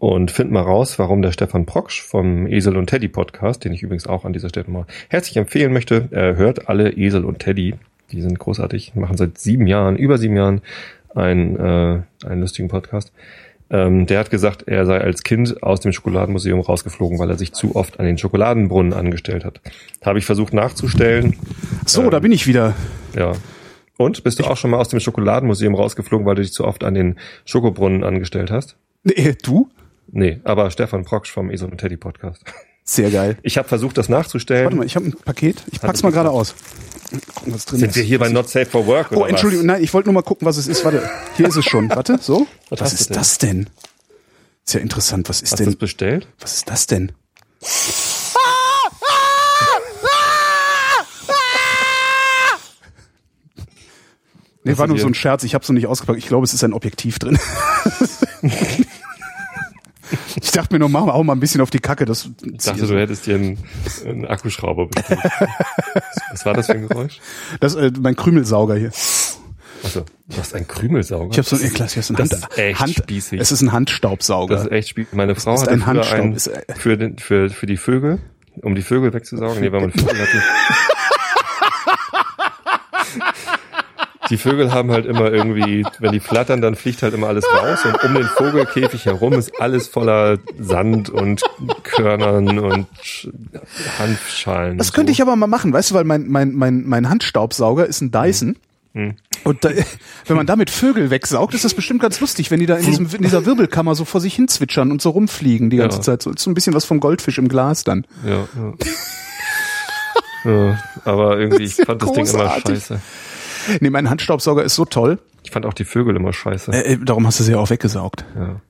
[0.00, 3.82] und find mal raus, warum der Stefan Proksch vom Esel und Teddy Podcast, den ich
[3.82, 7.74] übrigens auch an dieser Stelle mal herzlich empfehlen möchte, äh, hört alle Esel und Teddy.
[8.10, 10.62] Die sind großartig, machen seit sieben Jahren, über sieben Jahren
[11.14, 13.12] einen, äh, einen lustigen Podcast.
[13.68, 17.52] Ähm, der hat gesagt, er sei als Kind aus dem Schokoladenmuseum rausgeflogen, weil er sich
[17.52, 19.60] zu oft an den Schokoladenbrunnen angestellt hat.
[20.02, 21.36] Habe ich versucht nachzustellen.
[21.84, 22.74] So, ähm, da bin ich wieder.
[23.14, 23.32] Ja.
[23.98, 26.84] Und bist du auch schon mal aus dem Schokoladenmuseum rausgeflogen, weil du dich zu oft
[26.84, 28.76] an den Schokobrunnen angestellt hast?
[29.04, 29.68] Nee, du?
[30.12, 32.42] Nee, aber Stefan Proksch vom Esel und Teddy Podcast.
[32.84, 33.38] Sehr geil.
[33.42, 34.64] Ich habe versucht, das nachzustellen.
[34.64, 35.62] Warte mal, ich habe ein Paket.
[35.70, 36.54] Ich pack's mal gerade aus.
[37.34, 37.96] Gucken, was drin Sind ist.
[37.96, 39.12] wir hier bei Not Safe for Work?
[39.12, 40.84] Oder oh, Entschuldigung, nein, ich wollte nur mal gucken, was es ist.
[40.84, 41.88] Warte, hier ist es schon.
[41.94, 42.46] Warte, so.
[42.68, 43.16] Was, was ist denn?
[43.16, 43.70] das denn?
[44.66, 45.28] Ist ja interessant.
[45.28, 45.66] Was ist Hast denn?
[45.66, 46.28] Hast du bestellt?
[46.40, 47.12] Was ist das denn?
[54.62, 55.42] Nee, war nur so ein Scherz.
[55.44, 56.18] Ich habe so nicht ausgepackt.
[56.18, 57.38] Ich glaube, es ist ein Objektiv drin.
[60.42, 62.04] Ich dachte mir nur, mach mal auch mal ein bisschen auf die Kacke.
[62.04, 63.58] Das ich dachte, du hättest dir einen,
[64.04, 65.20] einen Akkuschrauber bestellt.
[66.30, 67.20] Was war das für ein Geräusch?
[67.60, 68.90] Das äh, mein Krümelsauger hier.
[69.82, 71.30] Also, du hast einen Krümelsauger?
[71.30, 73.40] Ich habe so ein, hab so ein das Hand, ist echt Hand, spießig.
[73.40, 74.54] Es ist ein Handstaubsauger.
[74.54, 75.12] Das ist echt spießig.
[75.14, 76.18] Meine Frau hat ein Handstaub.
[76.18, 76.38] Einen
[76.76, 78.18] für, den, für, für die Vögel,
[78.62, 79.60] um die Vögel wegzusaugen.
[79.60, 80.28] Nee, weil man Vögel hat.
[84.30, 87.84] Die Vögel haben halt immer irgendwie, wenn die flattern, dann fliegt halt immer alles raus
[87.84, 91.42] und um den Vogelkäfig herum ist alles voller Sand und
[91.82, 92.86] Körnern und
[93.98, 94.78] Hanfschalen.
[94.78, 95.14] Das könnte so.
[95.14, 98.56] ich aber mal machen, weißt du, weil mein, mein, mein, mein Handstaubsauger ist ein Dyson.
[98.94, 99.14] Hm.
[99.44, 99.70] Und da,
[100.26, 103.08] wenn man damit Vögel wegsaugt, ist das bestimmt ganz lustig, wenn die da in, diesem,
[103.12, 106.02] in dieser Wirbelkammer so vor sich hin zwitschern und so rumfliegen die ganze ja.
[106.02, 106.22] Zeit.
[106.22, 108.06] So, so ein bisschen was vom Goldfisch im Glas dann.
[108.24, 108.48] Ja,
[110.44, 110.50] ja.
[110.52, 113.00] ja aber irgendwie, ich fand das Ding immer scheiße.
[113.80, 115.18] Nee, mein Handstaubsauger ist so toll.
[115.42, 116.72] Ich fand auch die Vögel immer scheiße.
[116.72, 118.24] Äh, äh, darum hast du sie ja auch weggesaugt.
[118.36, 118.60] Ja.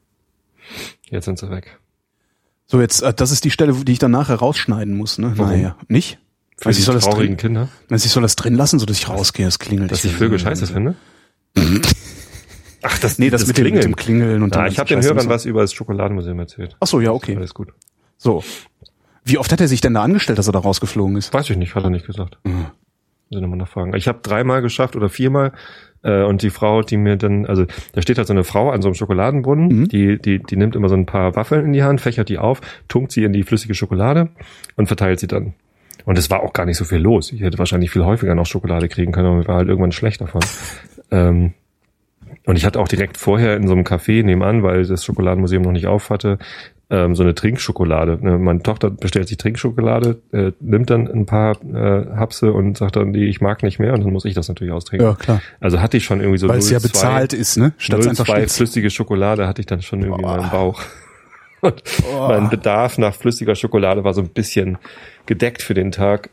[1.09, 1.78] Jetzt sind sie weg.
[2.66, 5.32] So, jetzt, äh, das ist die Stelle, die ich dann nachher rausschneiden muss, ne?
[5.36, 5.53] Warum?
[5.53, 6.18] Naja, nicht?
[6.57, 7.68] Für also die soll das drin, Kinder?
[7.88, 9.91] Also ich soll das drin lassen, so dass ich rausgehe, es klingelt.
[9.91, 10.95] Dass ich Vögel scheiße finde?
[12.82, 13.82] Ach, das, nee, das, das mit, Klingeln.
[13.82, 16.76] Dem, mit dem Klingeln und ja, Ich habe den Hörern was über das Schokoladenmuseum erzählt.
[16.80, 17.36] Ach so, ja, okay.
[17.36, 17.72] Alles gut.
[18.16, 18.45] So.
[19.24, 21.32] Wie oft hat er sich denn da angestellt, dass er da rausgeflogen ist?
[21.32, 22.38] Weiß ich nicht, hat er nicht gesagt.
[22.45, 22.66] Mhm.
[23.31, 23.95] Sind immer noch Fragen.
[23.95, 25.53] Ich habe dreimal geschafft oder viermal
[26.03, 28.83] äh, und die Frau, die mir dann, also da steht halt so eine Frau an
[28.83, 29.89] so einem Schokoladenbrunnen, mhm.
[29.89, 32.61] die, die, die nimmt immer so ein paar Waffeln in die Hand, fächert die auf,
[32.89, 34.31] tunkt sie in die flüssige Schokolade
[34.76, 35.55] und verteilt sie dann.
[36.05, 37.31] Und es war auch gar nicht so viel los.
[37.31, 40.20] Ich hätte wahrscheinlich viel häufiger noch Schokolade kriegen können, aber mir war halt irgendwann schlecht
[40.20, 40.43] davon.
[41.12, 41.53] ähm,
[42.47, 45.72] und ich hatte auch direkt vorher in so einem Café nebenan, weil das Schokoladenmuseum noch
[45.72, 46.39] nicht auf hatte,
[46.91, 48.18] ähm, so eine Trinkschokolade.
[48.20, 52.97] Ne, meine Tochter bestellt sich Trinkschokolade, äh, nimmt dann ein paar äh, Hapse und sagt
[52.97, 55.09] dann, die ich mag nicht mehr und dann muss ich das natürlich austrinken.
[55.09, 55.41] Ja, klar.
[55.61, 57.72] Also hatte ich schon irgendwie so Weil es ja bezahlt ist, ne?
[57.78, 60.28] Statt 0, einfach zwei flüssige Schokolade hatte ich dann schon irgendwie oh.
[60.28, 60.82] in meinem Bauch.
[61.61, 62.28] Und oh.
[62.28, 64.78] mein Bedarf nach flüssiger Schokolade war so ein bisschen
[65.26, 66.30] gedeckt für den Tag.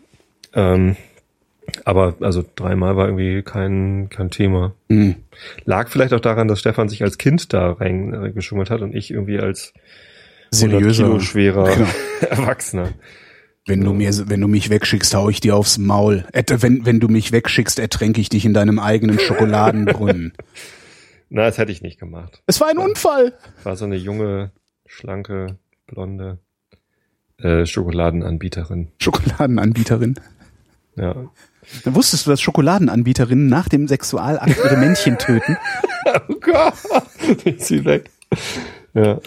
[0.54, 0.96] Ähm,
[1.84, 4.74] aber also dreimal war irgendwie kein, kein Thema.
[4.88, 5.18] Mhm.
[5.66, 9.40] Lag vielleicht auch daran, dass Stefan sich als Kind da reingeschummelt hat und ich irgendwie
[9.40, 9.74] als
[10.52, 11.90] seriöser, Kilo schwerer genau.
[12.30, 12.94] Erwachsener.
[13.68, 16.24] Wenn du mir, wenn du mich wegschickst, hau ich dir aufs Maul.
[16.34, 20.32] Wenn, wenn du mich wegschickst, ertränke ich dich in deinem eigenen Schokoladenbrunnen.
[21.30, 22.42] Na, das hätte ich nicht gemacht.
[22.46, 23.34] Es war ein Unfall.
[23.66, 24.52] War so eine junge,
[24.86, 26.40] schlanke, blonde
[27.40, 28.88] äh, Schokoladenanbieterin.
[29.00, 30.18] Schokoladenanbieterin.
[30.96, 31.30] Ja.
[31.84, 35.58] Dann wusstest du, dass Schokoladenanbieterinnen nach dem Sexualakt ihre Männchen töten?
[36.30, 36.74] oh Gott,
[37.44, 38.10] ist sie weg.
[38.94, 39.20] Ja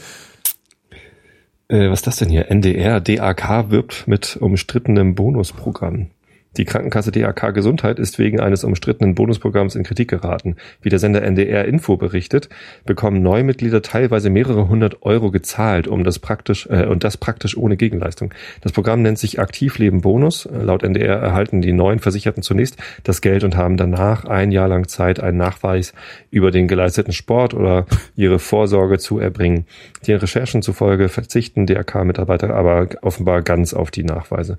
[1.71, 2.51] äh, was ist das denn hier?
[2.51, 6.09] NDR, DAK wirbt mit umstrittenem Bonusprogramm.
[6.57, 10.57] Die Krankenkasse DAK Gesundheit ist wegen eines umstrittenen Bonusprogramms in Kritik geraten.
[10.83, 12.49] Wie der Sender NDR Info berichtet,
[12.85, 17.77] bekommen Neumitglieder teilweise mehrere hundert Euro gezahlt, um das praktisch äh, und das praktisch ohne
[17.77, 18.35] Gegenleistung.
[18.63, 20.49] Das Programm nennt sich Aktivleben Bonus.
[20.51, 24.89] Laut NDR erhalten die neuen Versicherten zunächst das Geld und haben danach ein Jahr lang
[24.89, 25.93] Zeit, einen Nachweis
[26.33, 27.87] über den geleisteten Sport oder
[28.17, 29.67] ihre Vorsorge zu erbringen.
[30.09, 34.57] Den Recherchen zufolge verzichten DAK-Mitarbeiter aber offenbar ganz auf die Nachweise.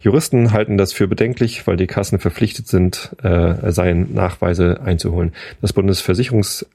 [0.00, 5.32] Juristen halten das für bedenklich, weil die Kassen verpflichtet sind, äh, seien Nachweise einzuholen.
[5.60, 6.66] Das Bundesversicherungs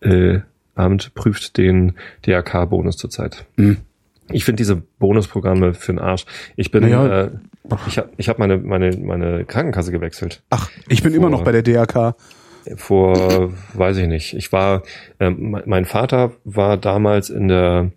[0.00, 0.40] äh,
[0.74, 1.92] Amt prüft den
[2.26, 3.46] DRK-Bonus zurzeit.
[3.56, 3.76] Hm.
[4.32, 6.24] Ich finde diese Bonusprogramme für den Arsch.
[6.56, 7.24] Ich bin, Naja.
[7.24, 7.30] äh,
[7.86, 10.42] ich habe ich hab meine, meine, meine Krankenkasse gewechselt.
[10.50, 12.14] Ach, ich bin immer noch bei der DRK.
[12.76, 14.34] Vor, weiß ich nicht.
[14.34, 14.82] Ich war,
[15.18, 17.90] mein- mein Vater war damals in der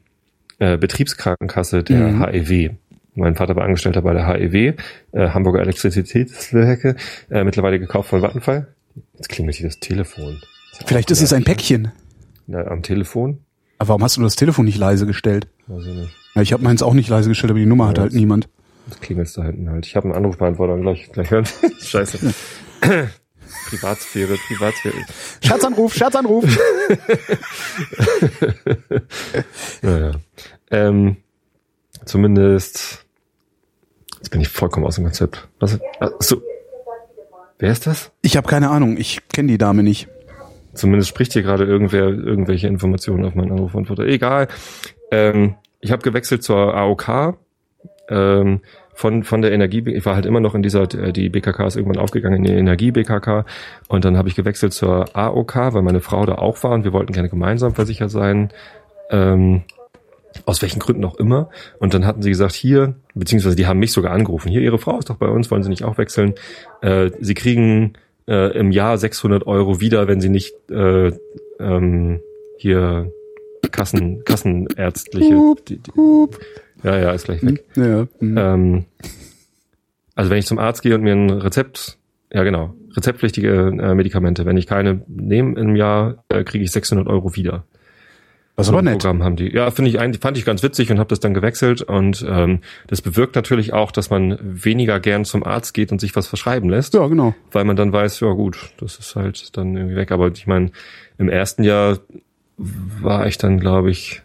[0.59, 2.25] äh, Betriebskrankenkasse der Mhm.
[2.25, 2.69] HEW.
[3.17, 4.73] Mein Vater war Angestellter bei der HEW,
[5.11, 6.95] äh, Hamburger Elektrizitätswerke,
[7.31, 8.67] äh, mittlerweile gekauft von Vattenfall.
[9.15, 10.39] Jetzt klingelt hier das Telefon.
[10.85, 11.91] Vielleicht ist es ein Päckchen.
[12.47, 13.39] Ja, am Telefon?
[13.79, 15.47] Aber warum hast du das Telefon nicht leise gestellt?
[15.65, 16.11] Weiß ich nicht.
[16.35, 18.19] Ja, ich habe meins auch nicht leise gestellt, aber die Nummer hat Ja, halt jetzt-
[18.19, 18.47] niemand.
[18.87, 19.85] Jetzt klingelt da hinten halt.
[19.85, 21.45] Ich habe einen Anrufbeantworter gleich, gleich hören.
[21.81, 22.33] Scheiße.
[23.69, 24.95] Privatsphäre, Privatsphäre.
[25.43, 26.45] Scherzanruf, Scherzanruf.
[29.81, 30.11] Naja.
[30.69, 31.15] Ähm,
[32.03, 33.05] zumindest.
[34.17, 35.47] Jetzt bin ich vollkommen aus dem Konzept.
[35.59, 35.79] Was?
[35.99, 36.41] Achso.
[37.59, 38.11] Wer ist das?
[38.21, 40.07] Ich habe keine Ahnung, ich kenne die Dame nicht.
[40.73, 44.05] Zumindest spricht hier gerade irgendwer irgendwelche Informationen auf meinen Anrufbeantworter.
[44.05, 44.47] Egal.
[45.11, 47.37] Ähm, ich habe gewechselt zur AOK.
[48.09, 48.61] Ähm,
[48.93, 51.75] von, von der Energie, ich war halt immer noch in dieser, äh, die BKK ist
[51.75, 53.45] irgendwann aufgegangen in die Energie-BKK
[53.89, 56.93] und dann habe ich gewechselt zur AOK, weil meine Frau da auch war und wir
[56.93, 58.49] wollten gerne gemeinsam versichert sein.
[59.11, 59.63] Ähm,
[60.45, 61.49] aus welchen Gründen auch immer.
[61.79, 64.99] Und dann hatten sie gesagt, hier, beziehungsweise die haben mich sogar angerufen, hier, ihre Frau
[64.99, 66.33] ist doch bei uns, wollen sie nicht auch wechseln?
[66.81, 67.93] Äh, sie kriegen
[68.27, 71.11] äh, im Jahr 600 Euro wieder, wenn sie nicht äh,
[71.59, 72.19] ähm,
[72.57, 73.11] hier
[73.71, 75.35] Kassen, Kassenärztliche.
[75.35, 76.39] Hup, die, die, Hup.
[76.83, 77.63] ja, ja, ist gleich weg.
[77.73, 78.37] Hm, Ja, hm.
[78.37, 78.85] Ähm,
[80.15, 81.97] also wenn ich zum Arzt gehe und mir ein Rezept,
[82.31, 87.07] ja genau, rezeptpflichtige äh, Medikamente, wenn ich keine nehme im Jahr, äh, kriege ich 600
[87.07, 87.63] Euro wieder.
[88.59, 88.99] So aber nett.
[88.99, 89.53] Programm haben die.
[89.53, 92.61] Ja, finde ich eigentlich, fand ich ganz witzig und habe das dann gewechselt und ähm,
[92.87, 96.67] das bewirkt natürlich auch, dass man weniger gern zum Arzt geht und sich was verschreiben
[96.69, 97.35] lässt, Ja, genau.
[97.51, 100.11] weil man dann weiß, ja gut, das ist halt dann irgendwie weg.
[100.11, 100.71] Aber ich meine,
[101.19, 101.99] im ersten Jahr
[102.57, 104.23] war ich dann, glaube ich,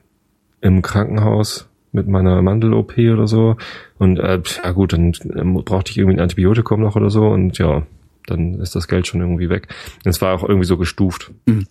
[0.63, 3.57] im Krankenhaus mit meiner Mandel-OP oder so
[3.99, 5.13] und äh, ja gut, dann
[5.65, 7.83] brauchte ich irgendwie ein Antibiotikum noch oder so und ja,
[8.27, 9.69] dann ist das Geld schon irgendwie weg.
[10.05, 11.33] Es war auch irgendwie so gestuft.
[11.45, 11.67] Mhm.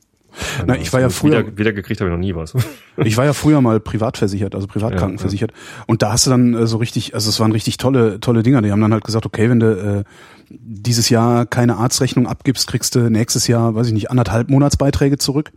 [0.66, 2.54] Na, ich war ja früher- Wieder, wieder gekriegt habe ich noch nie was.
[3.04, 5.52] Ich war ja früher mal privat versichert, also privatkrankenversichert.
[5.88, 8.62] Und da hast du dann äh, so richtig, also es waren richtig tolle, tolle Dinger.
[8.62, 10.04] Die haben dann halt gesagt, okay, wenn du äh,
[10.50, 15.52] dieses Jahr keine Arztrechnung abgibst, kriegst du nächstes Jahr, weiß ich nicht, anderthalb Monatsbeiträge zurück.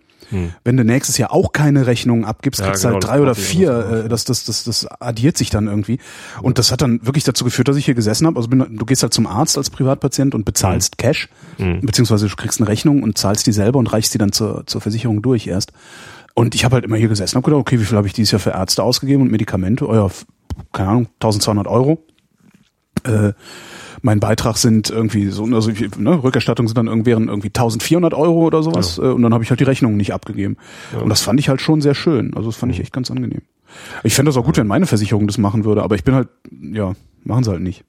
[0.64, 2.66] Wenn du nächstes Jahr auch keine Rechnung abgibst, Hm.
[2.66, 4.04] Ja, kriegst genau, du das halt drei oder ich vier.
[4.04, 5.98] Äh, das, das, das, das addiert sich dann irgendwie.
[6.42, 8.36] Und das hat dann wirklich dazu geführt, dass ich hier gesessen habe.
[8.36, 10.96] Also bin, du gehst halt zum Arzt als Privatpatient und bezahlst Hm.
[10.98, 11.28] Cash,
[11.82, 14.80] beziehungsweise du kriegst eine Rechnung und zahlst die selber und reichst die dann zur, zur
[14.80, 15.72] Versicherung durch erst.
[16.34, 18.12] Und ich habe halt immer hier gesessen und habe gedacht, okay, wie viel habe ich
[18.12, 19.86] dieses Jahr für Ärzte ausgegeben und Medikamente?
[19.88, 20.26] Oh ja, f-
[20.72, 22.02] keine Ahnung, 1200 Euro.
[23.04, 23.32] Äh,
[24.04, 28.44] mein Beitrag sind irgendwie so, also ich- ne, Rückerstattung sind dann irgendwie, irgendwie 1400 Euro
[28.44, 28.98] oder sowas.
[28.98, 30.56] Äh, und dann habe ich halt die Rechnung nicht abgegeben.
[31.02, 32.34] Und das fand ich halt schon sehr schön.
[32.34, 33.40] Also das fand ich echt ganz angenehm.
[34.04, 36.28] Ich fände das auch gut, wenn meine Versicherung das machen würde, aber ich bin halt,
[36.72, 36.92] ja,
[37.24, 37.82] machen sie halt nicht.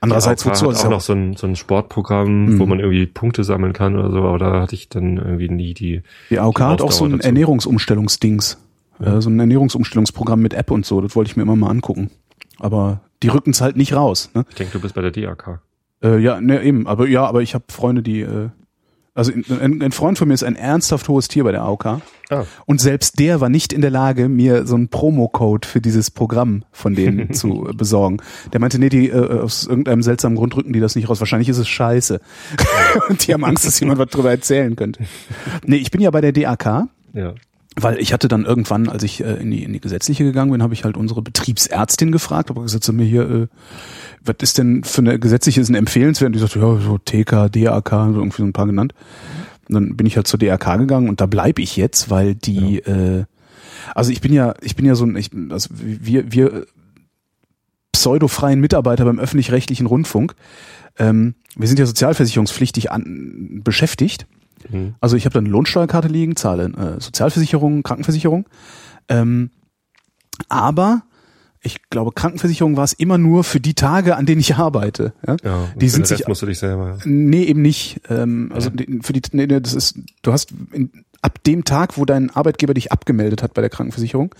[0.00, 0.68] Andererseits, Ja, wozu?
[0.70, 3.96] hat auch ja noch so ein, so ein Sportprogramm, wo man irgendwie Punkte sammeln kann
[3.96, 6.00] oder so, aber da hatte ich dann irgendwie nie die.
[6.30, 7.26] Die AOK die hat auch so ein dazu.
[7.26, 8.56] Ernährungsumstellungsdings.
[8.98, 11.00] Äh, so ein Ernährungsumstellungsprogramm mit App und so.
[11.02, 12.10] Das wollte ich mir immer mal angucken.
[12.58, 14.30] Aber die rücken es halt nicht raus.
[14.34, 14.44] Ne?
[14.48, 15.60] Ich denke, du bist bei der DAK.
[16.02, 16.86] Äh, ja, ne, eben.
[16.86, 18.20] Aber ja, aber ich habe Freunde, die.
[18.22, 18.50] Äh,
[19.12, 22.00] also ein, ein Freund von mir ist ein ernsthaft hohes Tier bei der AOK.
[22.30, 22.44] Ah.
[22.64, 26.64] Und selbst der war nicht in der Lage, mir so einen Promocode für dieses Programm
[26.70, 28.18] von denen zu äh, besorgen.
[28.52, 31.18] Der meinte, nee, die äh, aus irgendeinem seltsamen Grund rücken die das nicht raus.
[31.18, 32.20] Wahrscheinlich ist es scheiße.
[33.08, 35.04] Und die haben Angst, dass jemand was drüber erzählen könnte.
[35.66, 36.88] Nee, ich bin ja bei der DAK.
[37.12, 37.34] Ja.
[37.76, 40.62] Weil ich hatte dann irgendwann, als ich äh, in, die, in die gesetzliche gegangen bin,
[40.62, 43.46] habe ich halt unsere Betriebsärztin gefragt, aber gesagt, sag mir hier, äh,
[44.24, 46.28] was ist denn für eine gesetzliche, ist eine empfehlenswert?
[46.28, 48.92] Und die sagte, ja, so TK, DAK, so irgendwie so ein paar genannt.
[49.68, 52.80] Und dann bin ich halt zur DAK gegangen und da bleibe ich jetzt, weil die,
[52.80, 53.24] äh,
[53.94, 56.66] also ich bin ja, ich bin ja so ein, ich, also wir, wir äh,
[57.92, 60.34] pseudofreien Mitarbeiter beim öffentlich-rechtlichen Rundfunk,
[60.98, 64.26] ähm, wir sind ja sozialversicherungspflichtig an, beschäftigt.
[64.68, 64.94] Mhm.
[65.00, 68.46] Also ich habe dann eine Lohnsteuerkarte liegen, zahle äh, Sozialversicherung, Krankenversicherung.
[69.08, 69.50] Ähm,
[70.48, 71.02] aber
[71.62, 75.12] ich glaube, Krankenversicherung war es immer nur für die Tage, an denen ich arbeite.
[75.26, 75.36] Ja?
[75.44, 75.68] Ja.
[75.76, 76.98] die sind sich musst du dich selber.
[77.04, 78.00] Nee, eben nicht.
[78.08, 80.90] Ähm, also die- für die, nee, nee, das ist, du hast in,
[81.20, 84.34] ab dem Tag, wo dein Arbeitgeber dich abgemeldet hat bei der Krankenversicherung,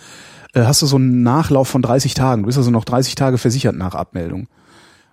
[0.55, 2.43] äh, hast du so einen Nachlauf von 30 Tagen.
[2.43, 4.49] Du bist also noch 30 Tage versichert nach Abmeldung.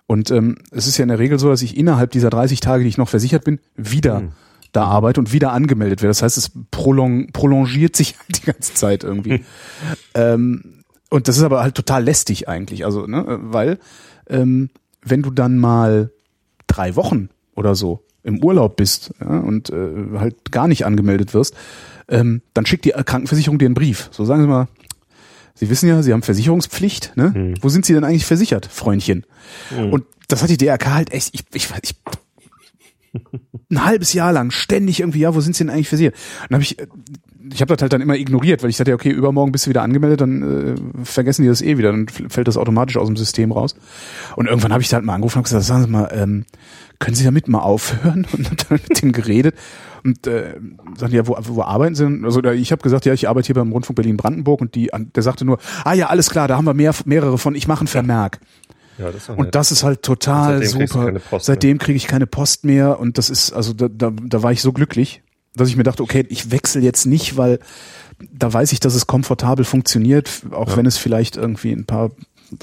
[0.06, 2.84] Und ähm, es ist ja in der Regel so, dass ich innerhalb dieser 30 Tage,
[2.84, 4.22] die ich noch versichert bin, wieder
[4.72, 6.10] da arbeite und wieder angemeldet werde.
[6.10, 9.44] Das heißt, es prolong, prolongiert sich halt die ganze Zeit irgendwie.
[10.14, 12.84] ähm, und das ist aber halt total lästig eigentlich.
[12.84, 13.78] Also, ne, weil
[14.28, 14.70] ähm,
[15.02, 16.10] wenn du dann mal
[16.66, 21.54] drei Wochen oder so im Urlaub bist ja, und äh, halt gar nicht angemeldet wirst,
[22.08, 24.08] ähm, dann schickt die Krankenversicherung dir einen Brief.
[24.12, 24.68] So sagen Sie mal,
[25.54, 27.16] Sie wissen ja, Sie haben Versicherungspflicht.
[27.16, 27.34] Ne?
[27.34, 27.54] Hm.
[27.60, 29.24] Wo sind Sie denn eigentlich versichert, Freundchen?
[29.70, 29.92] Hm.
[29.92, 31.96] Und das hat die DRK halt echt, ich, ich, ich
[33.70, 36.14] ein halbes Jahr lang ständig irgendwie, ja, wo sind Sie denn eigentlich versichert?
[36.14, 36.76] Und dann habe ich,
[37.52, 39.82] ich habe das halt dann immer ignoriert, weil ich dachte, okay, übermorgen bist du wieder
[39.82, 43.52] angemeldet, dann äh, vergessen die das eh wieder, dann fällt das automatisch aus dem System
[43.52, 43.74] raus.
[44.36, 46.44] Und irgendwann habe ich da halt mal angerufen und gesagt, sagen Sie mal, ähm,
[46.98, 48.26] können Sie damit mal aufhören?
[48.32, 49.54] Und dann mit dem geredet.
[50.04, 50.54] Und äh,
[50.96, 52.24] sagten ja, wo, wo arbeiten Sie denn?
[52.24, 55.44] Also ich habe gesagt, ja, ich arbeite hier beim Rundfunk Berlin-Brandenburg und die, der sagte
[55.44, 58.38] nur, ah ja, alles klar, da haben wir mehr, mehrere von, ich mache einen Vermerk.
[58.40, 58.67] Ja,
[58.98, 61.40] das und das ist halt total seitdem super.
[61.40, 64.60] Seitdem kriege ich keine Post mehr und das ist, also da, da, da war ich
[64.60, 65.22] so glücklich,
[65.54, 67.60] dass ich mir dachte, okay, ich wechsle jetzt nicht, weil
[68.32, 70.76] da weiß ich, dass es komfortabel funktioniert, auch ja.
[70.76, 72.10] wenn es vielleicht irgendwie ein paar,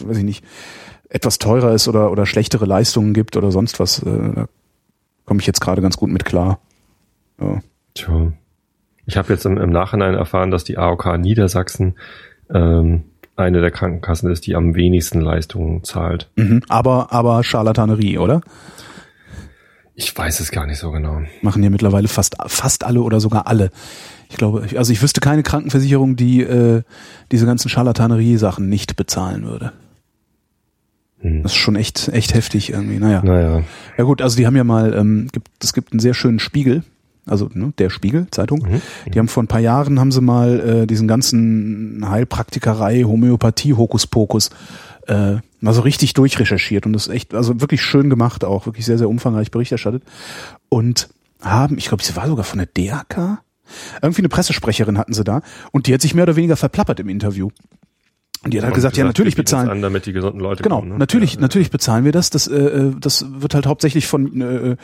[0.01, 0.43] weiß ich nicht,
[1.09, 3.99] etwas teurer ist oder, oder schlechtere Leistungen gibt oder sonst was.
[3.99, 4.47] Äh, da
[5.25, 6.59] komme ich jetzt gerade ganz gut mit klar.
[7.39, 7.61] Ja.
[7.93, 8.33] Tja.
[9.05, 11.95] Ich habe jetzt im, im, Nachhinein erfahren, dass die AOK Niedersachsen
[12.53, 13.03] ähm,
[13.35, 16.29] eine der Krankenkassen ist, die am wenigsten Leistungen zahlt.
[16.35, 18.41] Mhm, aber, aber Charlatanerie, oder?
[19.95, 21.21] Ich weiß es gar nicht so genau.
[21.41, 23.71] Machen ja mittlerweile fast, fast alle oder sogar alle.
[24.29, 26.81] Ich glaube, also ich wüsste keine Krankenversicherung, die äh,
[27.31, 29.71] diese ganzen Charlatanerie-Sachen nicht bezahlen würde.
[31.19, 31.43] Hm.
[31.43, 32.99] Das ist schon echt, echt heftig irgendwie.
[32.99, 33.21] Naja.
[33.23, 33.63] naja.
[33.97, 36.83] Ja gut, also die haben ja mal, ähm, gibt, es gibt einen sehr schönen Spiegel,
[37.25, 38.59] also ne, der Spiegel Zeitung.
[38.59, 38.81] Mhm.
[39.11, 44.49] Die haben vor ein paar Jahren haben sie mal äh, diesen ganzen Heilpraktikerei, Homöopathie, Hokuspokus
[45.07, 48.85] äh, mal so richtig durchrecherchiert und das ist echt, also wirklich schön gemacht auch, wirklich
[48.85, 50.03] sehr, sehr umfangreich Bericht erstattet.
[50.69, 51.09] Und
[51.41, 53.41] haben, ich glaube, sie war sogar von der DRK,
[54.01, 57.09] irgendwie eine Pressesprecherin hatten sie da und die hat sich mehr oder weniger verplappert im
[57.09, 57.49] Interview.
[58.45, 59.69] Und die hat halt gesagt, gesagt, ja, natürlich bezahlen.
[59.69, 60.97] An, damit die gesunden Leute genau, kommen, ne?
[60.99, 62.29] natürlich, ja, natürlich bezahlen wir das.
[62.29, 64.77] Das, äh, äh, das wird halt hauptsächlich von äh, äh,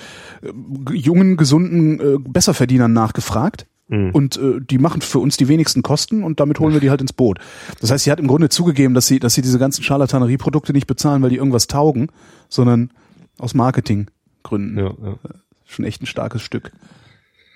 [0.91, 3.67] jungen, gesunden äh, Besserverdienern nachgefragt.
[3.87, 4.09] Mhm.
[4.11, 7.01] Und äh, die machen für uns die wenigsten Kosten und damit holen wir die halt
[7.01, 7.37] ins Boot.
[7.81, 10.87] Das heißt, sie hat im Grunde zugegeben, dass sie, dass sie diese ganzen Charlatanerie-Produkte nicht
[10.87, 12.07] bezahlen, weil die irgendwas taugen,
[12.49, 12.89] sondern
[13.37, 14.77] aus Marketinggründen.
[14.77, 15.17] Ja, ja.
[15.65, 16.71] Schon echt ein starkes Stück.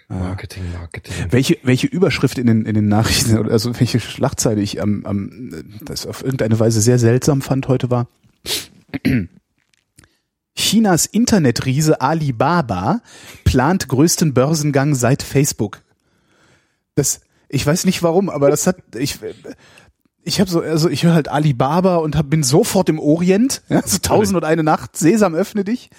[0.08, 1.14] Marketing, Marketing.
[1.30, 5.52] Welche, welche Überschrift in den, in den Nachrichten, also welche Schlagzeile ich am, am,
[5.84, 8.08] das auf irgendeine Weise sehr seltsam fand heute war.
[10.56, 13.02] Chinas Internetriese Alibaba
[13.44, 15.82] plant größten Börsengang seit Facebook.
[16.94, 19.20] Das, ich weiß nicht warum, aber das hat, ich,
[20.24, 23.82] ich habe so, also ich höre halt Alibaba und hab, bin sofort im Orient, ja,
[23.86, 25.90] so tausend und eine Nacht, Sesam öffne dich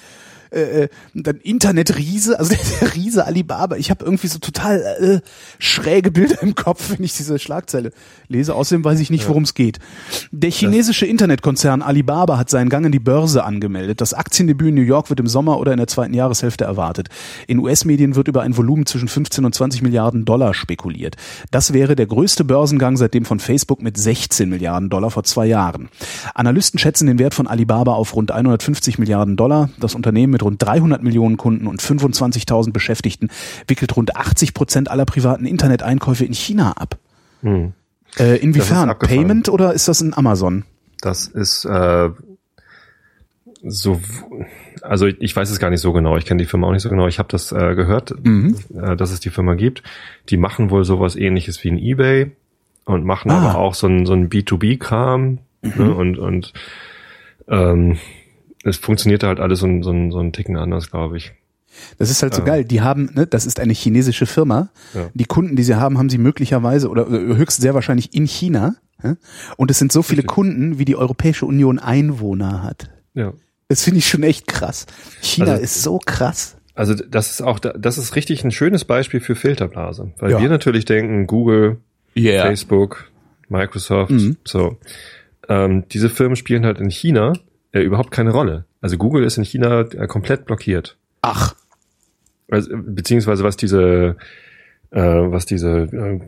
[0.51, 3.77] äh, äh, dann Internetriese, also der, der Riese Alibaba.
[3.77, 5.21] Ich habe irgendwie so total äh,
[5.59, 7.93] schräge Bilder im Kopf, wenn ich diese Schlagzeile
[8.29, 8.55] lese.
[8.55, 9.79] Außerdem weiß ich nicht, worum es geht.
[10.31, 14.01] Der chinesische Internetkonzern Alibaba hat seinen Gang in die Börse angemeldet.
[14.01, 17.09] Das Aktiendebüt in New York wird im Sommer oder in der zweiten Jahreshälfte erwartet.
[17.47, 21.17] In US-Medien wird über ein Volumen zwischen 15 und 20 Milliarden Dollar spekuliert.
[21.51, 25.47] Das wäre der größte Börsengang seit dem von Facebook mit 16 Milliarden Dollar vor zwei
[25.47, 25.89] Jahren.
[26.35, 29.71] Analysten schätzen den Wert von Alibaba auf rund 150 Milliarden Dollar.
[29.79, 33.31] Das Unternehmen mit rund 300 Millionen Kunden und 25.000 Beschäftigten
[33.69, 36.99] wickelt rund 80 Prozent aller privaten Interneteinkäufe in China ab.
[37.41, 37.73] Hm.
[38.19, 38.95] Äh, inwiefern?
[38.99, 40.65] Payment oder ist das in Amazon?
[41.01, 42.11] Das ist äh,
[43.63, 44.01] so,
[44.83, 46.19] also ich, ich weiß es gar nicht so genau.
[46.19, 47.07] Ich kenne die Firma auch nicht so genau.
[47.07, 48.57] Ich habe das äh, gehört, mhm.
[48.75, 49.83] äh, dass es die Firma gibt.
[50.29, 52.31] Die machen wohl sowas ähnliches wie ein eBay
[52.85, 53.39] und machen ah.
[53.39, 55.73] aber auch so ein, so ein B2B-Kram mhm.
[55.79, 56.53] ne, und, und
[57.49, 57.97] ähm,
[58.67, 61.33] es funktioniert halt alles so, so, so einen Ticken anders, glaube ich.
[61.99, 62.47] Das ist halt so ähm.
[62.47, 62.65] geil.
[62.65, 64.71] Die haben, ne, das ist eine chinesische Firma.
[64.95, 65.09] Ja.
[65.15, 68.77] Die Kunden, die sie haben, haben sie möglicherweise oder höchst sehr wahrscheinlich in China.
[69.03, 69.17] Ja?
[69.57, 70.35] Und es sind so viele Richtig.
[70.35, 72.91] Kunden, wie die Europäische Union Einwohner hat.
[73.15, 73.33] Ja.
[73.69, 74.87] Das finde ich schon echt krass.
[75.21, 76.57] China also, ist so krass.
[76.75, 80.41] Also das ist auch, das ist richtig ein schönes Beispiel für Filterblase, weil ja.
[80.41, 81.79] wir natürlich denken, Google,
[82.15, 82.45] yeah.
[82.45, 83.11] Facebook,
[83.49, 84.37] Microsoft, mhm.
[84.45, 84.77] so.
[85.49, 87.33] Ähm, diese Firmen spielen halt in China
[87.77, 88.65] äh, überhaupt keine Rolle.
[88.81, 90.97] Also Google ist in China äh, komplett blockiert.
[91.23, 91.55] Ach.
[92.51, 94.17] Also, beziehungsweise was diese,
[94.91, 96.21] äh, was diese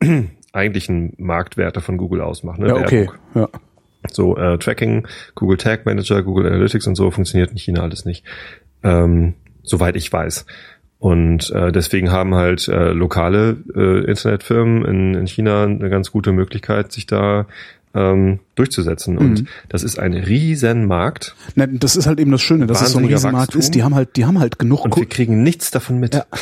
[0.00, 2.62] äh, eigentlichen Marktwerte von Google ausmachen.
[2.62, 2.68] Ne?
[2.68, 3.10] Ja, okay.
[3.34, 3.48] Ja.
[4.10, 8.24] So äh, Tracking, Google Tag Manager, Google Analytics und so funktioniert in China alles nicht.
[8.82, 10.46] Ähm, soweit ich weiß.
[10.98, 16.32] Und äh, deswegen haben halt äh, lokale äh, Internetfirmen in, in China eine ganz gute
[16.32, 17.46] Möglichkeit, sich da
[17.96, 19.18] ähm, durchzusetzen.
[19.18, 19.48] Und mhm.
[19.68, 21.34] das ist ein Riesenmarkt.
[21.54, 23.60] Na, das ist halt eben das Schöne, dass es so ein Riesenmarkt Wachstum.
[23.60, 23.74] ist.
[23.74, 24.84] Die haben halt, die haben halt genug.
[24.84, 26.14] Und wir kriegen nichts davon mit.
[26.14, 26.26] Ja.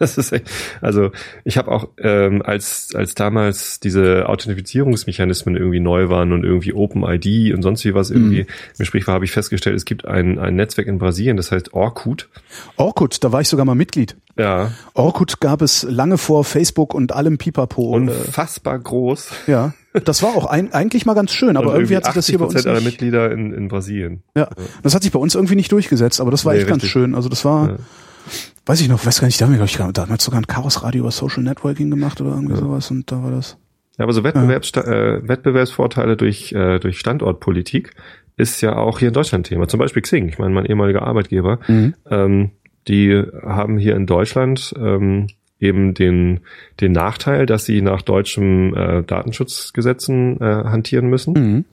[0.00, 1.12] Das ist echt, also
[1.44, 7.54] ich habe auch, ähm, als, als damals diese Authentifizierungsmechanismen irgendwie neu waren und irgendwie OpenID
[7.54, 8.48] und sonst wie was irgendwie mhm.
[8.72, 11.74] im Gespräch war, habe ich festgestellt, es gibt ein, ein Netzwerk in Brasilien, das heißt
[11.74, 12.28] Orkut.
[12.76, 14.16] Orkut, da war ich sogar mal Mitglied.
[14.36, 14.72] Ja.
[14.94, 17.92] Orkut gab es lange vor Facebook und allem Pipapo.
[17.92, 19.30] Äh, Unfassbar groß.
[19.46, 19.74] Ja.
[20.02, 22.38] Das war auch ein, eigentlich mal ganz schön, aber irgendwie, irgendwie hat sich das hier
[22.38, 24.24] bei uns nicht, aller Mitglieder in, in Brasilien.
[24.36, 24.48] Ja,
[24.82, 26.82] das hat sich bei uns irgendwie nicht durchgesetzt, aber das war nee, echt richtig.
[26.82, 27.14] ganz schön.
[27.14, 27.76] Also das war, ja.
[28.66, 30.82] weiß ich noch, weiß gar nicht, da haben wir glaube ich damals sogar ein Chaos
[30.82, 32.60] Radio über Social Networking gemacht oder irgendwie ja.
[32.60, 33.56] sowas und da war das.
[33.96, 37.92] Ja, aber so Wettbewerbs äh, Wettbewerbsvorteile durch äh, durch Standortpolitik
[38.36, 39.68] ist ja auch hier in Deutschland Thema.
[39.68, 41.94] Zum Beispiel Xing, ich meine, mein ehemaliger Arbeitgeber, mhm.
[42.10, 42.50] ähm,
[42.88, 45.28] die haben hier in Deutschland ähm,
[45.64, 46.40] eben den,
[46.80, 51.32] den Nachteil, dass sie nach deutschen äh, Datenschutzgesetzen äh, hantieren müssen.
[51.32, 51.64] Mhm.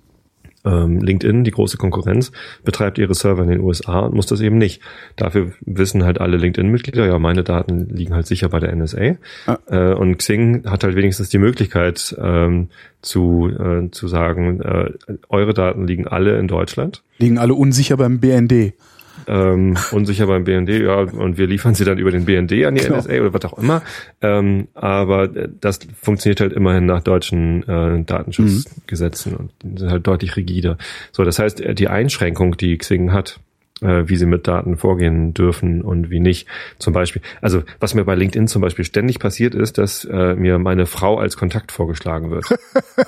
[0.63, 2.31] Ähm, LinkedIn, die große Konkurrenz,
[2.63, 4.79] betreibt ihre Server in den USA und muss das eben nicht.
[5.15, 9.15] Dafür wissen halt alle LinkedIn-Mitglieder, ja, meine Daten liegen halt sicher bei der NSA.
[9.47, 9.57] Ah.
[9.67, 12.69] Äh, und Xing hat halt wenigstens die Möglichkeit ähm,
[13.01, 14.91] zu, äh, zu sagen, äh,
[15.29, 17.01] eure Daten liegen alle in Deutschland.
[17.17, 18.73] Liegen alle unsicher beim BND
[19.28, 22.82] ähm, unsicher beim BND, ja, und wir liefern sie dann über den BND an die
[22.82, 22.97] genau.
[22.97, 23.82] NSA oder was auch immer.
[24.22, 29.38] Ähm, aber das funktioniert halt immerhin nach deutschen äh, Datenschutzgesetzen mhm.
[29.38, 30.78] und sind halt deutlich rigider.
[31.11, 33.39] So, das heißt, die Einschränkung, die Xing hat,
[33.82, 36.47] äh, wie sie mit Daten vorgehen dürfen und wie nicht.
[36.79, 40.59] Zum Beispiel, also was mir bei LinkedIn zum Beispiel ständig passiert ist, dass äh, mir
[40.59, 42.45] meine Frau als Kontakt vorgeschlagen wird.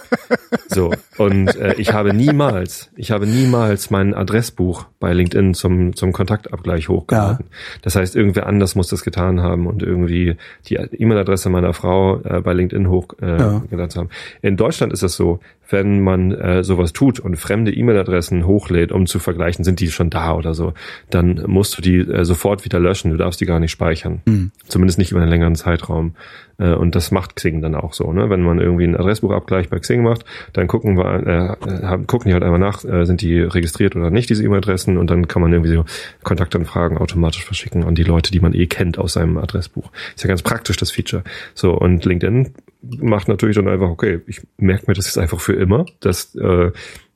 [0.68, 6.12] so und äh, ich habe niemals, ich habe niemals mein Adressbuch bei LinkedIn zum zum
[6.12, 7.46] Kontaktabgleich hochgeladen.
[7.50, 7.58] Ja.
[7.82, 12.42] Das heißt, irgendwer anders muss das getan haben und irgendwie die E-Mail-Adresse meiner Frau äh,
[12.42, 13.96] bei LinkedIn hochgeladen äh, ja.
[13.96, 14.10] haben.
[14.42, 15.40] In Deutschland ist es so,
[15.70, 20.10] wenn man äh, sowas tut und fremde E-Mail-Adressen hochlädt, um zu vergleichen, sind die schon
[20.10, 20.74] da oder so,
[21.10, 23.12] dann musst du die äh, sofort wieder löschen.
[23.12, 24.22] Du darfst die gar nicht speichern.
[24.26, 24.52] Mhm.
[24.68, 26.16] Zumindest nicht über einen längeren Zeitraum.
[26.58, 28.12] Äh, und das macht Xing dann auch so.
[28.14, 28.30] Ne?
[28.30, 32.34] Wenn man irgendwie einen Adressbuchabgleich bei Xing macht, dann gucken wir, äh, haben, gucken die
[32.34, 35.52] halt einmal nach, äh, sind die registriert oder nicht, diese E-Mail-Adressen, und dann kann man
[35.52, 35.86] irgendwie so
[36.24, 39.92] Kontaktanfragen automatisch verschicken an die Leute, die man eh kennt aus seinem Adressbuch.
[40.16, 41.24] Ist ja ganz praktisch, das Feature.
[41.54, 42.54] So, und LinkedIn
[42.84, 46.72] macht natürlich dann einfach, okay, ich merke mir das jetzt einfach für immer, dass äh,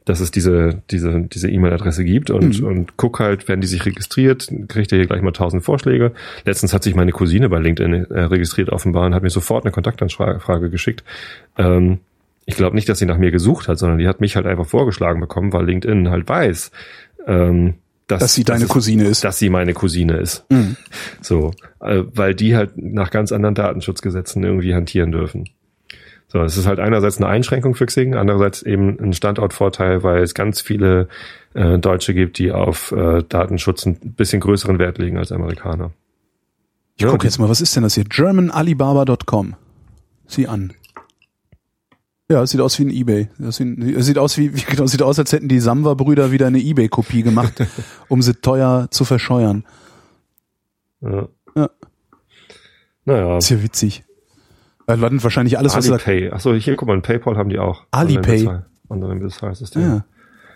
[0.05, 2.65] dass es diese diese diese E-Mail-Adresse gibt und mhm.
[2.65, 6.13] und guck halt, wenn die sich registriert, kriegt er hier gleich mal tausend Vorschläge.
[6.45, 9.73] Letztens hat sich meine Cousine bei LinkedIn äh, registriert offenbar und hat mir sofort eine
[9.73, 11.03] Kontaktanfrage geschickt.
[11.57, 11.99] Ähm,
[12.45, 14.65] ich glaube nicht, dass sie nach mir gesucht hat, sondern die hat mich halt einfach
[14.65, 16.71] vorgeschlagen bekommen, weil LinkedIn halt weiß,
[17.27, 17.73] ähm,
[18.07, 19.25] dass, dass sie deine dass Cousine ist.
[19.25, 20.45] Dass sie meine Cousine ist.
[20.49, 20.77] Mhm.
[21.21, 21.51] So,
[21.81, 25.49] äh, weil die halt nach ganz anderen Datenschutzgesetzen irgendwie hantieren dürfen.
[26.29, 30.33] So, es ist halt einerseits eine Einschränkung für Xing, andererseits eben ein Standortvorteil, weil es
[30.33, 31.07] ganz viele
[31.53, 35.91] äh, Deutsche gibt, die auf äh, Datenschutz ein bisschen größeren Wert legen als Amerikaner.
[36.97, 38.03] Ich ja, gucke jetzt mal, was ist denn das hier?
[38.03, 39.55] GermanAlibaba.com.
[40.25, 40.73] Sieh an.
[42.29, 43.29] Ja, es sieht aus wie ein Ebay.
[43.37, 47.23] Das sieht aus wie, wie genau, sieht aus, als hätten die Samwa-Brüder wieder eine Ebay-Kopie
[47.23, 47.53] gemacht,
[48.09, 49.63] um sie teuer zu verscheuern.
[50.99, 51.29] Ja.
[51.55, 51.69] ja.
[53.05, 53.37] Naja.
[53.37, 54.03] Ist ja witzig.
[54.87, 56.31] Weil war wahrscheinlich alles, was Alipay.
[56.31, 57.83] Achso, hier, guck mal, PayPal haben die auch.
[57.91, 58.47] Alipay.
[58.89, 59.81] Online-Bezahlsystem.
[59.81, 60.05] Ja.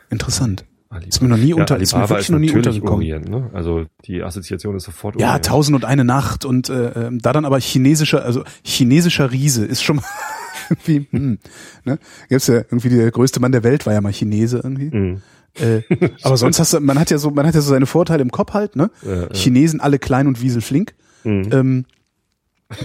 [0.09, 0.65] Interessant.
[0.89, 1.07] Alibaba.
[1.07, 2.95] Ist mir noch nie unter, ja, ist mir wirklich noch nie untergekommen.
[2.95, 3.49] Orient, ne?
[3.53, 5.45] Also die Assoziation ist sofort Ja, Orient.
[5.45, 9.83] tausend und eine Nacht und äh, ähm, da dann aber chinesischer, also chinesischer Riese ist
[9.83, 10.05] schon mal
[10.69, 11.39] irgendwie, hm,
[11.85, 11.99] ne?
[12.27, 14.95] Gibt's ja irgendwie der größte Mann der Welt war ja mal Chinese irgendwie.
[14.95, 15.21] Mhm.
[15.59, 15.81] Äh,
[16.23, 18.31] aber sonst hast du, man hat ja so, man hat ja so seine Vorteile im
[18.31, 18.91] Kopf halt, ne?
[19.01, 19.27] Ja, ja.
[19.33, 20.93] Chinesen alle klein und wieselflink.
[21.23, 21.49] Mhm.
[21.51, 21.85] Ähm,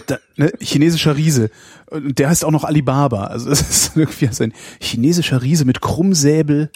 [0.07, 1.51] da, ne, chinesischer Riese.
[1.87, 3.25] Und der heißt auch noch Alibaba.
[3.25, 6.71] Also es ist irgendwie ein chinesischer Riese mit Krummsäbel.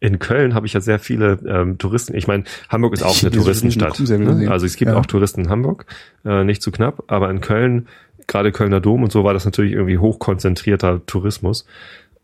[0.00, 2.14] In Köln habe ich ja sehr viele ähm, Touristen.
[2.14, 3.98] Ich meine, Hamburg ist auch eine Touristenstadt.
[4.00, 4.50] Ne?
[4.50, 4.96] Also es gibt ja.
[4.96, 5.86] auch Touristen in Hamburg,
[6.24, 7.86] äh, nicht zu knapp, aber in Köln,
[8.26, 11.64] gerade Kölner Dom und so, war das natürlich irgendwie hochkonzentrierter Tourismus.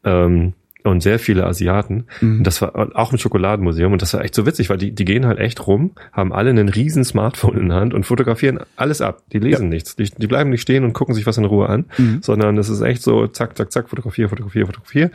[0.03, 0.55] Ähm,
[0.85, 2.05] und sehr viele Asiaten.
[2.21, 2.39] Mhm.
[2.39, 5.05] Und das war auch ein Schokoladenmuseum und das war echt so witzig, weil die, die
[5.05, 9.01] gehen halt echt rum, haben alle einen riesen Smartphone in der Hand und fotografieren alles
[9.01, 9.23] ab.
[9.33, 9.71] Die lesen ja.
[9.71, 9.97] nichts.
[9.97, 12.21] Die, die bleiben nicht stehen und gucken sich was in Ruhe an, mhm.
[12.23, 15.11] sondern es ist echt so zack, zack, zack, fotografier, fotografier, fotografier.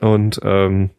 [0.00, 0.90] Und ähm,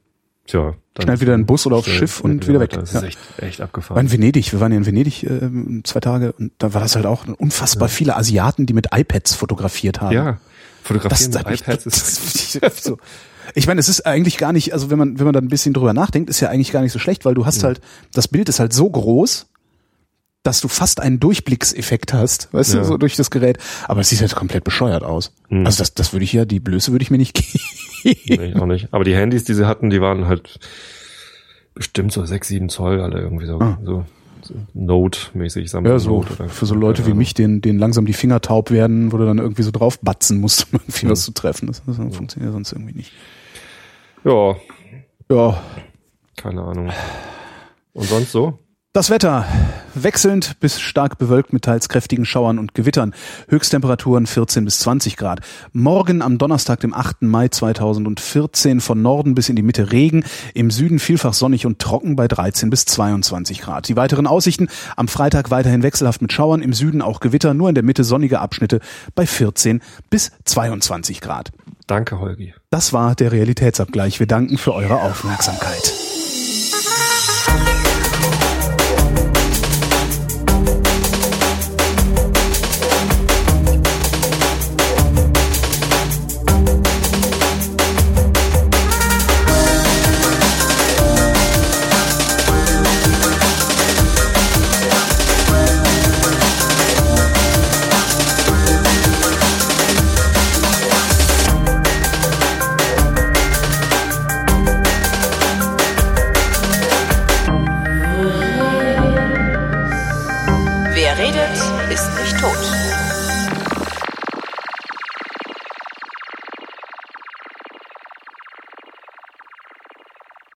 [0.47, 2.69] Tja, dann schnell wieder ein Bus oder aufs Schiff und wieder weg.
[2.69, 3.07] Das ist ja.
[3.07, 4.05] echt, echt abgefahren.
[4.05, 5.49] in Venedig, wir waren ja in Venedig äh,
[5.83, 7.93] zwei Tage und da war das halt auch unfassbar ja.
[7.93, 10.13] viele Asiaten, die mit iPads fotografiert haben.
[10.13, 10.39] Ja,
[10.83, 11.85] fotografieren das, mit iPads
[12.55, 12.97] ist so.
[13.55, 15.73] Ich meine, es ist eigentlich gar nicht, also wenn man, wenn man da ein bisschen
[15.73, 17.67] drüber nachdenkt, ist ja eigentlich gar nicht so schlecht, weil du hast mhm.
[17.67, 17.81] halt,
[18.13, 19.47] das Bild ist halt so groß,
[20.43, 22.79] dass du fast einen Durchblickseffekt hast, weißt ja.
[22.79, 23.57] du, so durch das Gerät.
[23.87, 25.33] Aber es sieht halt komplett bescheuert aus.
[25.49, 25.65] Mhm.
[25.65, 28.19] Also das, das würde ich ja, die Blöße würde ich mir nicht geben.
[28.27, 28.87] Nee, auch nicht.
[28.91, 30.59] Aber die Handys, die sie hatten, die waren halt
[31.73, 33.59] bestimmt so sechs, sieben Zoll alle irgendwie so.
[33.59, 33.77] Ah.
[33.83, 34.05] so.
[34.73, 35.93] Note-mäßig sammeln.
[35.93, 39.11] Ja, so oder, für so Leute wie mich, denen, denen langsam die Finger taub werden,
[39.11, 41.11] wo du dann irgendwie so drauf batzen musst, um irgendwie mhm.
[41.11, 41.67] was zu treffen.
[41.67, 43.11] Das, das funktioniert sonst irgendwie nicht.
[44.27, 44.57] Ja.
[45.31, 45.63] Ja.
[46.35, 46.91] Keine Ahnung.
[47.93, 48.59] Und sonst so?
[48.91, 49.45] Das Wetter
[49.93, 53.13] wechselnd bis stark bewölkt mit teils kräftigen Schauern und Gewittern.
[53.47, 55.39] Höchsttemperaturen 14 bis 20 Grad.
[55.71, 57.21] Morgen am Donnerstag, dem 8.
[57.21, 60.25] Mai 2014 von Norden bis in die Mitte Regen.
[60.53, 63.87] Im Süden vielfach sonnig und trocken bei 13 bis 22 Grad.
[63.87, 64.67] Die weiteren Aussichten
[64.97, 66.61] am Freitag weiterhin wechselhaft mit Schauern.
[66.61, 68.81] Im Süden auch Gewitter, nur in der Mitte sonnige Abschnitte
[69.15, 71.51] bei 14 bis 22 Grad.
[71.87, 72.53] Danke, Holgi.
[72.69, 74.19] Das war der Realitätsabgleich.
[74.19, 75.93] Wir danken für eure Aufmerksamkeit.